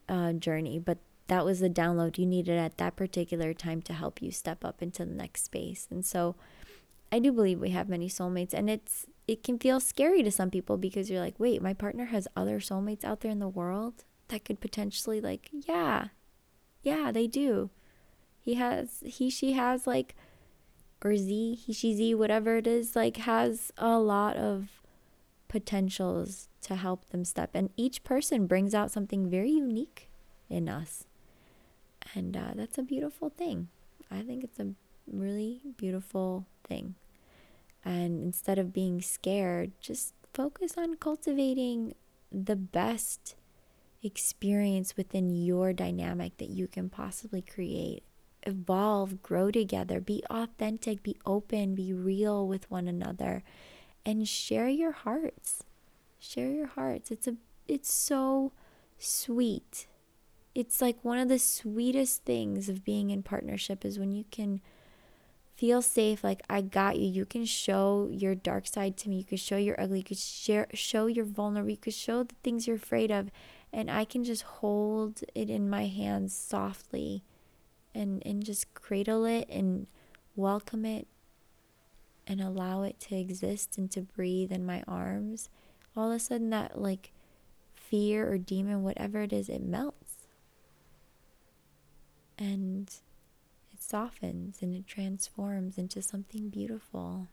uh, 0.10 0.34
journey 0.34 0.80
but 0.80 0.98
that 1.28 1.46
was 1.46 1.60
the 1.60 1.70
download 1.70 2.18
you 2.18 2.26
needed 2.26 2.58
at 2.58 2.78
that 2.78 2.96
particular 2.96 3.54
time 3.54 3.82
to 3.82 3.94
help 3.94 4.22
you 4.22 4.32
step 4.32 4.66
up 4.66 4.82
into 4.82 5.06
the 5.06 5.14
next 5.14 5.46
space 5.46 5.88
and 5.90 6.06
so 6.06 6.36
I 7.12 7.20
do 7.20 7.32
believe 7.32 7.60
we 7.60 7.70
have 7.70 7.90
many 7.90 8.10
soulmates 8.10 8.54
and 8.54 8.70
it's 8.70 9.06
it 9.28 9.44
can 9.44 9.60
feel 9.60 9.80
scary 9.80 10.24
to 10.24 10.32
some 10.32 10.50
people 10.50 10.78
because 10.78 11.10
you're 11.10 11.22
like, 11.22 11.40
"Wait, 11.40 11.62
my 11.62 11.74
partner 11.74 12.06
has 12.06 12.28
other 12.36 12.60
soulmates 12.60 13.04
out 13.04 13.22
there 13.22 13.32
in 13.32 13.40
the 13.40 13.48
world 13.48 14.04
that 14.30 14.46
could 14.46 14.60
potentially 14.60 15.22
like, 15.22 15.50
yeah. 15.52 16.08
Yeah, 16.82 17.12
they 17.12 17.28
do. 17.28 17.70
He 18.40 18.56
has 18.56 19.04
he 19.06 19.30
she 19.30 19.54
has 19.54 19.86
like 19.86 20.16
or 21.04 21.16
Z, 21.16 21.56
he 21.56 21.74
she 21.74 21.94
Z 21.94 22.16
whatever 22.16 22.58
it 22.58 22.68
is 22.68 22.96
like 22.96 23.18
has 23.18 23.72
a 23.78 23.98
lot 24.00 24.36
of 24.36 24.82
potentials 25.48 26.49
to 26.62 26.76
help 26.76 27.10
them 27.10 27.24
step 27.26 27.52
and 27.54 27.70
each 27.78 28.04
person 28.04 28.48
brings 28.48 28.74
out 28.74 28.92
something 28.92 29.30
very 29.30 29.52
unique 29.52 30.10
in 30.50 30.68
us. 30.68 31.06
And 32.14 32.36
uh, 32.36 32.52
that's 32.56 32.78
a 32.78 32.84
beautiful 32.84 33.30
thing. 33.30 33.70
I 34.12 34.22
think 34.22 34.44
it's 34.44 34.60
a 34.60 34.74
really 35.12 35.62
beautiful 35.78 36.48
thing. 36.68 36.96
And 37.86 38.24
instead 38.24 38.58
of 38.60 38.74
being 38.74 39.02
scared, 39.02 39.72
just 39.80 40.14
focus 40.34 40.76
on 40.78 40.96
cultivating 40.96 41.96
the 42.32 42.56
best 42.56 43.36
experience 44.04 44.96
within 44.96 45.30
your 45.36 45.74
dynamic 45.74 46.38
that 46.38 46.50
you 46.50 46.68
can 46.68 46.90
possibly 46.90 47.42
create. 47.42 48.04
Evolve, 48.44 49.22
grow 49.22 49.52
together, 49.52 50.00
be 50.00 50.24
authentic, 50.30 51.04
be 51.04 51.18
open, 51.26 51.76
be 51.76 51.92
real 51.94 52.48
with 52.48 52.70
one 52.72 52.88
another, 52.88 53.44
and 54.06 54.28
share 54.28 54.70
your 54.70 54.92
hearts. 54.92 55.64
Share 56.20 56.52
your 56.52 56.68
hearts. 56.68 57.12
It's 57.12 57.28
a 57.28 57.36
it's 57.68 57.92
so 57.92 58.52
sweet. 58.98 59.88
It's 60.54 60.82
like 60.82 60.98
one 61.04 61.20
of 61.20 61.30
the 61.30 61.40
sweetest 61.40 62.24
things 62.24 62.68
of 62.68 62.84
being 62.84 63.10
in 63.10 63.24
partnership 63.24 63.86
is 63.86 64.00
when 64.00 64.12
you 64.12 64.26
can 64.32 64.62
feel 65.56 65.82
safe 65.82 66.24
like 66.24 66.42
i 66.50 66.62
got 66.62 66.98
you. 66.98 67.08
You 67.08 67.26
can 67.26 67.46
show 67.46 68.10
your 68.12 68.36
dark 68.36 68.68
side 68.68 68.98
to 68.98 69.10
me. 69.10 69.18
You 69.18 69.24
can 69.24 69.38
show 69.38 69.58
your 69.58 69.80
ugly. 69.80 70.00
You 70.00 70.04
could 70.04 70.18
share 70.18 70.68
show 70.74 71.08
your 71.08 71.26
vulnerable. 71.26 71.70
You 71.70 71.78
could 71.78 71.94
show 71.94 72.24
the 72.24 72.36
things 72.44 72.68
you're 72.68 72.76
afraid 72.76 73.12
of. 73.12 73.30
And 73.72 73.90
i 73.90 74.04
can 74.04 74.24
just 74.24 74.44
hold 74.44 75.22
it 75.36 75.50
in 75.50 75.70
my 75.70 75.86
hands 75.86 76.36
softly 76.36 77.24
and 77.94 78.22
and 78.26 78.44
just 78.44 78.74
cradle 78.74 79.26
it 79.26 79.48
and 79.50 79.88
welcome 80.36 80.86
it 80.86 81.08
and 82.26 82.42
allow 82.42 82.84
it 82.84 83.00
to 83.00 83.16
exist 83.16 83.78
and 83.78 83.90
to 83.92 84.02
breathe 84.02 84.52
in 84.52 84.66
my 84.66 84.84
arms 84.88 85.50
all 86.00 86.12
of 86.12 86.16
a 86.16 86.20
sudden 86.20 86.50
that 86.50 86.82
like 86.82 87.12
fear 87.76 88.32
or 88.32 88.38
demon, 88.38 88.84
whatever 88.84 89.22
it 89.22 89.34
is, 89.34 89.50
it 89.50 89.62
melts. 89.62 90.28
And 92.38 92.90
it 93.74 93.84
softens 93.84 94.62
and 94.62 94.74
it 94.74 94.88
transforms 94.88 95.78
into 95.78 96.02
something 96.02 96.50
beautiful. 96.50 97.28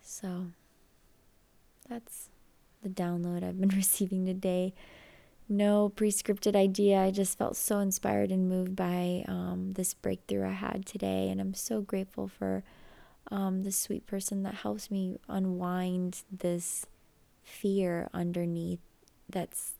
So 0.00 0.46
that's 1.86 2.30
the 2.82 2.88
download 2.88 3.44
I've 3.44 3.60
been 3.60 3.68
receiving 3.76 4.24
today. 4.24 4.72
No 5.46 5.92
prescripted 5.94 6.56
idea. 6.56 7.02
I 7.02 7.10
just 7.10 7.36
felt 7.36 7.56
so 7.56 7.80
inspired 7.80 8.30
and 8.30 8.48
moved 8.48 8.74
by 8.74 9.26
um, 9.28 9.72
this 9.74 9.92
breakthrough 9.92 10.48
I 10.48 10.52
had 10.52 10.86
today. 10.86 11.28
And 11.28 11.38
I'm 11.38 11.52
so 11.52 11.82
grateful 11.82 12.28
for 12.28 12.64
um, 13.30 13.70
sweet 13.70 14.06
person 14.06 14.42
that 14.42 14.54
helps 14.54 14.90
me 14.90 15.18
unwind 15.28 16.22
this 16.30 16.86
fear 17.42 18.08
underneath 18.12 18.80
that's, 19.28 19.72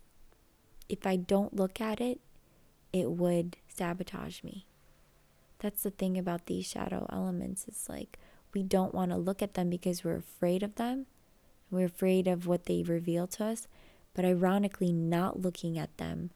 if 0.89 1.07
I 1.07 1.17
don't 1.17 1.55
look 1.55 1.81
at 1.81 2.01
it, 2.01 2.21
it 2.93 3.11
would 3.11 3.57
sabotage 3.69 4.43
me. 4.43 4.67
That's 5.59 5.83
the 5.83 5.91
thing 5.91 6.19
about 6.19 6.47
these 6.47 6.67
shadow 6.67 7.07
elements. 7.11 7.65
It's 7.67 7.89
like 7.89 8.19
we 8.53 8.63
don't 8.63 8.95
want 8.95 9.11
to 9.11 9.17
look 9.17 9.43
at 9.43 9.55
them 9.55 9.71
because 9.71 10.05
we're 10.05 10.17
afraid 10.17 10.63
of 10.63 10.77
them. 10.77 11.07
We're 11.71 11.87
afraid 11.87 12.29
of 12.29 12.47
what 12.47 12.67
they 12.67 12.83
reveal 12.83 13.27
to 13.29 13.47
us. 13.47 13.67
But 14.15 14.25
ironically, 14.25 14.93
not 14.93 15.41
looking 15.41 15.79
at 15.79 15.97
them 15.97 16.31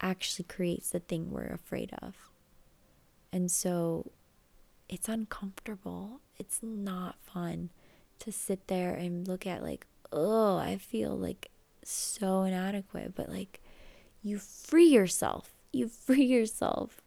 actually 0.00 0.44
creates 0.44 0.90
the 0.90 1.00
thing 1.00 1.30
we're 1.30 1.52
afraid 1.52 1.92
of. 2.00 2.30
And 3.32 3.50
so 3.50 4.12
it's 4.88 5.08
uncomfortable. 5.08 6.20
It's 6.38 6.60
not 6.62 7.16
fun 7.20 7.70
to 8.20 8.32
sit 8.32 8.66
there 8.68 8.94
and 8.94 9.26
look 9.26 9.46
at, 9.46 9.62
like, 9.62 9.86
oh, 10.12 10.56
I 10.56 10.76
feel 10.76 11.16
like 11.16 11.50
so 11.82 12.42
inadequate. 12.42 13.14
But 13.14 13.28
like, 13.28 13.60
you 14.22 14.38
free 14.38 14.86
yourself. 14.86 15.52
You 15.72 15.88
free 16.06 16.24
yourself. 16.24 17.00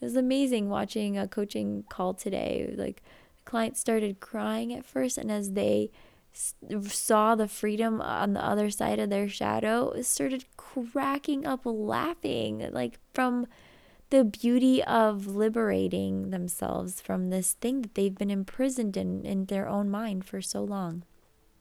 It 0.00 0.04
was 0.04 0.16
amazing 0.16 0.68
watching 0.68 1.18
a 1.18 1.28
coaching 1.28 1.84
call 1.88 2.14
today. 2.14 2.74
Like, 2.76 3.02
the 3.36 3.50
client 3.50 3.76
started 3.76 4.20
crying 4.20 4.72
at 4.72 4.86
first, 4.86 5.18
and 5.18 5.30
as 5.30 5.52
they 5.52 5.90
saw 6.32 7.34
the 7.34 7.48
freedom 7.48 8.00
on 8.00 8.34
the 8.34 8.44
other 8.44 8.70
side 8.70 8.98
of 8.98 9.10
their 9.10 9.28
shadow 9.28 10.00
started 10.02 10.44
cracking 10.56 11.44
up 11.44 11.62
laughing 11.64 12.68
like 12.72 12.98
from 13.12 13.46
the 14.10 14.24
beauty 14.24 14.82
of 14.84 15.26
liberating 15.26 16.30
themselves 16.30 17.00
from 17.00 17.30
this 17.30 17.52
thing 17.52 17.82
that 17.82 17.94
they've 17.94 18.16
been 18.16 18.30
imprisoned 18.30 18.96
in 18.96 19.24
in 19.24 19.46
their 19.46 19.68
own 19.68 19.90
mind 19.90 20.24
for 20.24 20.40
so 20.40 20.62
long 20.62 21.02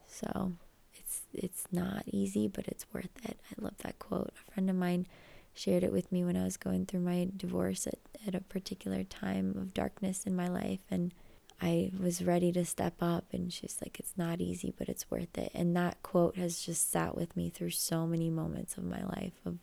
so 0.07 0.53
it's 0.95 1.21
it's 1.33 1.65
not 1.71 2.03
easy 2.07 2.47
but 2.47 2.67
it's 2.67 2.85
worth 2.93 3.09
it 3.23 3.39
i 3.51 3.61
love 3.61 3.77
that 3.79 3.99
quote 3.99 4.31
a 4.47 4.51
friend 4.51 4.69
of 4.69 4.75
mine 4.75 5.07
shared 5.53 5.83
it 5.83 5.91
with 5.91 6.11
me 6.11 6.23
when 6.23 6.37
i 6.37 6.43
was 6.43 6.57
going 6.57 6.85
through 6.85 6.99
my 6.99 7.27
divorce 7.35 7.87
at, 7.87 7.99
at 8.27 8.35
a 8.35 8.41
particular 8.41 9.03
time 9.03 9.55
of 9.57 9.73
darkness 9.73 10.25
in 10.25 10.35
my 10.35 10.47
life 10.47 10.81
and 10.89 11.13
I 11.61 11.91
was 11.99 12.23
ready 12.23 12.51
to 12.53 12.63
step 12.63 12.95
up. 13.01 13.25
And 13.33 13.51
she's 13.51 13.77
like, 13.83 13.99
it's 13.99 14.13
not 14.17 14.39
easy, 14.39 14.73
but 14.77 14.87
it's 14.87 15.11
worth 15.11 15.37
it. 15.37 15.51
And 15.53 15.75
that 15.75 16.01
quote 16.03 16.37
has 16.37 16.61
just 16.61 16.89
sat 16.91 17.15
with 17.15 17.35
me 17.35 17.49
through 17.49 17.71
so 17.71 18.07
many 18.07 18.29
moments 18.29 18.77
of 18.77 18.85
my 18.85 19.03
life 19.03 19.33
of 19.45 19.57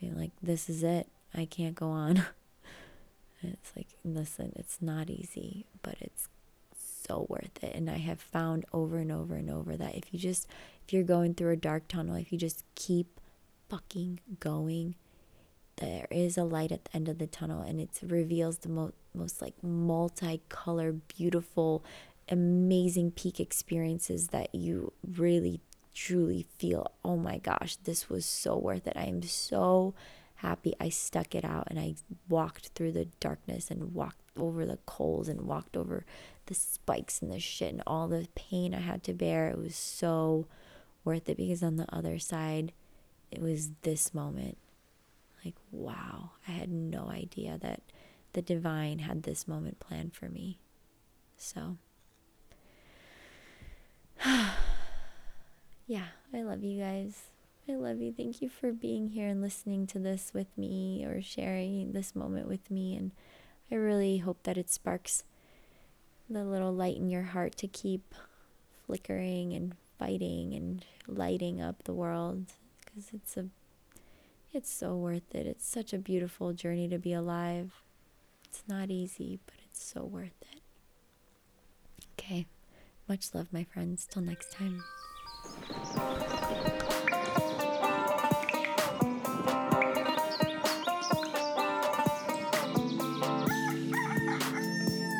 being 0.00 0.18
like, 0.18 0.32
this 0.42 0.68
is 0.68 0.82
it. 0.82 1.08
I 1.34 1.44
can't 1.44 1.74
go 1.74 1.88
on. 1.88 2.24
it's 3.42 3.72
like, 3.76 3.88
listen, 4.04 4.52
it's 4.56 4.78
not 4.80 5.10
easy, 5.10 5.66
but 5.82 5.96
it's 6.00 6.28
so 7.06 7.26
worth 7.28 7.62
it. 7.62 7.74
And 7.74 7.88
I 7.90 7.98
have 7.98 8.20
found 8.20 8.64
over 8.72 8.98
and 8.98 9.10
over 9.10 9.34
and 9.34 9.50
over 9.50 9.76
that 9.76 9.94
if 9.94 10.12
you 10.12 10.18
just, 10.18 10.46
if 10.86 10.92
you're 10.92 11.02
going 11.02 11.34
through 11.34 11.52
a 11.52 11.56
dark 11.56 11.88
tunnel, 11.88 12.16
if 12.16 12.32
you 12.32 12.38
just 12.38 12.64
keep 12.74 13.20
fucking 13.68 14.20
going, 14.40 14.96
there 15.80 16.06
is 16.10 16.36
a 16.36 16.44
light 16.44 16.70
at 16.70 16.84
the 16.84 16.96
end 16.96 17.08
of 17.08 17.18
the 17.18 17.26
tunnel 17.26 17.62
and 17.62 17.80
it 17.80 17.88
reveals 18.02 18.58
the 18.58 18.68
most 18.68 18.94
most 19.12 19.42
like 19.42 19.54
multicolor 19.64 21.00
beautiful 21.08 21.82
amazing 22.28 23.10
peak 23.10 23.40
experiences 23.40 24.28
that 24.28 24.54
you 24.54 24.92
really 25.16 25.60
truly 25.94 26.46
feel 26.58 26.92
oh 27.04 27.16
my 27.16 27.38
gosh 27.38 27.76
this 27.84 28.08
was 28.08 28.24
so 28.24 28.56
worth 28.56 28.86
it 28.86 28.92
i 28.96 29.04
am 29.04 29.20
so 29.22 29.92
happy 30.42 30.74
i 30.80 30.88
stuck 30.88 31.34
it 31.34 31.44
out 31.44 31.64
and 31.68 31.78
i 31.78 31.94
walked 32.28 32.68
through 32.68 32.92
the 32.92 33.06
darkness 33.20 33.70
and 33.70 33.94
walked 33.94 34.20
over 34.36 34.64
the 34.64 34.78
coals 34.86 35.28
and 35.28 35.42
walked 35.42 35.76
over 35.76 36.04
the 36.46 36.54
spikes 36.54 37.20
and 37.20 37.32
the 37.32 37.38
shit 37.40 37.72
and 37.72 37.82
all 37.86 38.08
the 38.08 38.26
pain 38.34 38.74
i 38.74 38.80
had 38.80 39.02
to 39.02 39.12
bear 39.12 39.48
it 39.48 39.58
was 39.58 39.76
so 39.76 40.46
worth 41.04 41.28
it 41.28 41.36
because 41.36 41.62
on 41.62 41.76
the 41.76 41.94
other 41.94 42.18
side 42.18 42.72
it 43.30 43.40
was 43.40 43.70
this 43.82 44.12
moment 44.14 44.56
like, 45.44 45.54
wow, 45.70 46.32
I 46.46 46.52
had 46.52 46.70
no 46.70 47.08
idea 47.08 47.58
that 47.62 47.82
the 48.32 48.42
divine 48.42 49.00
had 49.00 49.22
this 49.22 49.48
moment 49.48 49.80
planned 49.80 50.14
for 50.14 50.28
me. 50.28 50.58
So, 51.36 51.78
yeah, 55.86 56.08
I 56.32 56.42
love 56.42 56.62
you 56.62 56.80
guys. 56.80 57.22
I 57.68 57.74
love 57.74 58.00
you. 58.00 58.12
Thank 58.12 58.42
you 58.42 58.48
for 58.48 58.72
being 58.72 59.08
here 59.08 59.28
and 59.28 59.40
listening 59.40 59.86
to 59.88 59.98
this 59.98 60.32
with 60.34 60.46
me 60.56 61.04
or 61.04 61.22
sharing 61.22 61.92
this 61.92 62.16
moment 62.16 62.48
with 62.48 62.70
me. 62.70 62.96
And 62.96 63.12
I 63.70 63.76
really 63.76 64.18
hope 64.18 64.42
that 64.42 64.58
it 64.58 64.70
sparks 64.70 65.24
the 66.28 66.44
little 66.44 66.72
light 66.72 66.96
in 66.96 67.10
your 67.10 67.22
heart 67.22 67.56
to 67.58 67.68
keep 67.68 68.14
flickering 68.86 69.52
and 69.52 69.74
fighting 69.98 70.54
and 70.54 70.84
lighting 71.06 71.60
up 71.60 71.84
the 71.84 71.92
world 71.92 72.46
because 72.84 73.10
it's 73.12 73.36
a 73.36 73.46
it's 74.52 74.72
so 74.72 74.96
worth 74.96 75.34
it. 75.34 75.46
It's 75.46 75.66
such 75.66 75.92
a 75.92 75.98
beautiful 75.98 76.52
journey 76.52 76.88
to 76.88 76.98
be 76.98 77.12
alive. 77.12 77.70
It's 78.48 78.64
not 78.66 78.90
easy, 78.90 79.38
but 79.46 79.54
it's 79.64 79.82
so 79.82 80.02
worth 80.02 80.42
it. 80.52 80.60
Okay. 82.18 82.46
Much 83.08 83.32
love, 83.32 83.52
my 83.52 83.62
friends. 83.62 84.08
Till 84.10 84.22
next 84.22 84.50
time. 84.52 84.82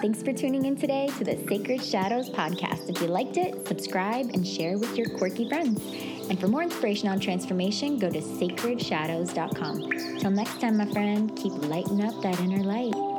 Thanks 0.01 0.23
for 0.23 0.33
tuning 0.33 0.65
in 0.65 0.77
today 0.77 1.11
to 1.19 1.25
the 1.25 1.37
Sacred 1.47 1.85
Shadows 1.85 2.31
podcast. 2.31 2.89
If 2.89 3.03
you 3.03 3.09
liked 3.09 3.37
it, 3.37 3.69
subscribe 3.69 4.31
and 4.33 4.47
share 4.47 4.79
with 4.79 4.97
your 4.97 5.11
quirky 5.11 5.47
friends. 5.47 5.79
And 6.31 6.41
for 6.41 6.49
more 6.49 6.63
inspiration 6.63 7.11
on 7.11 7.21
transformation, 7.21 7.99
go 7.99 8.09
to 8.09 8.19
sacredshadows.com. 8.19 10.19
Till 10.19 10.31
next 10.31 10.59
time, 10.59 10.79
my 10.79 10.87
friend, 10.87 11.37
keep 11.37 11.53
lighting 11.69 12.03
up 12.03 12.19
that 12.23 12.41
inner 12.41 12.65
light. 12.65 13.10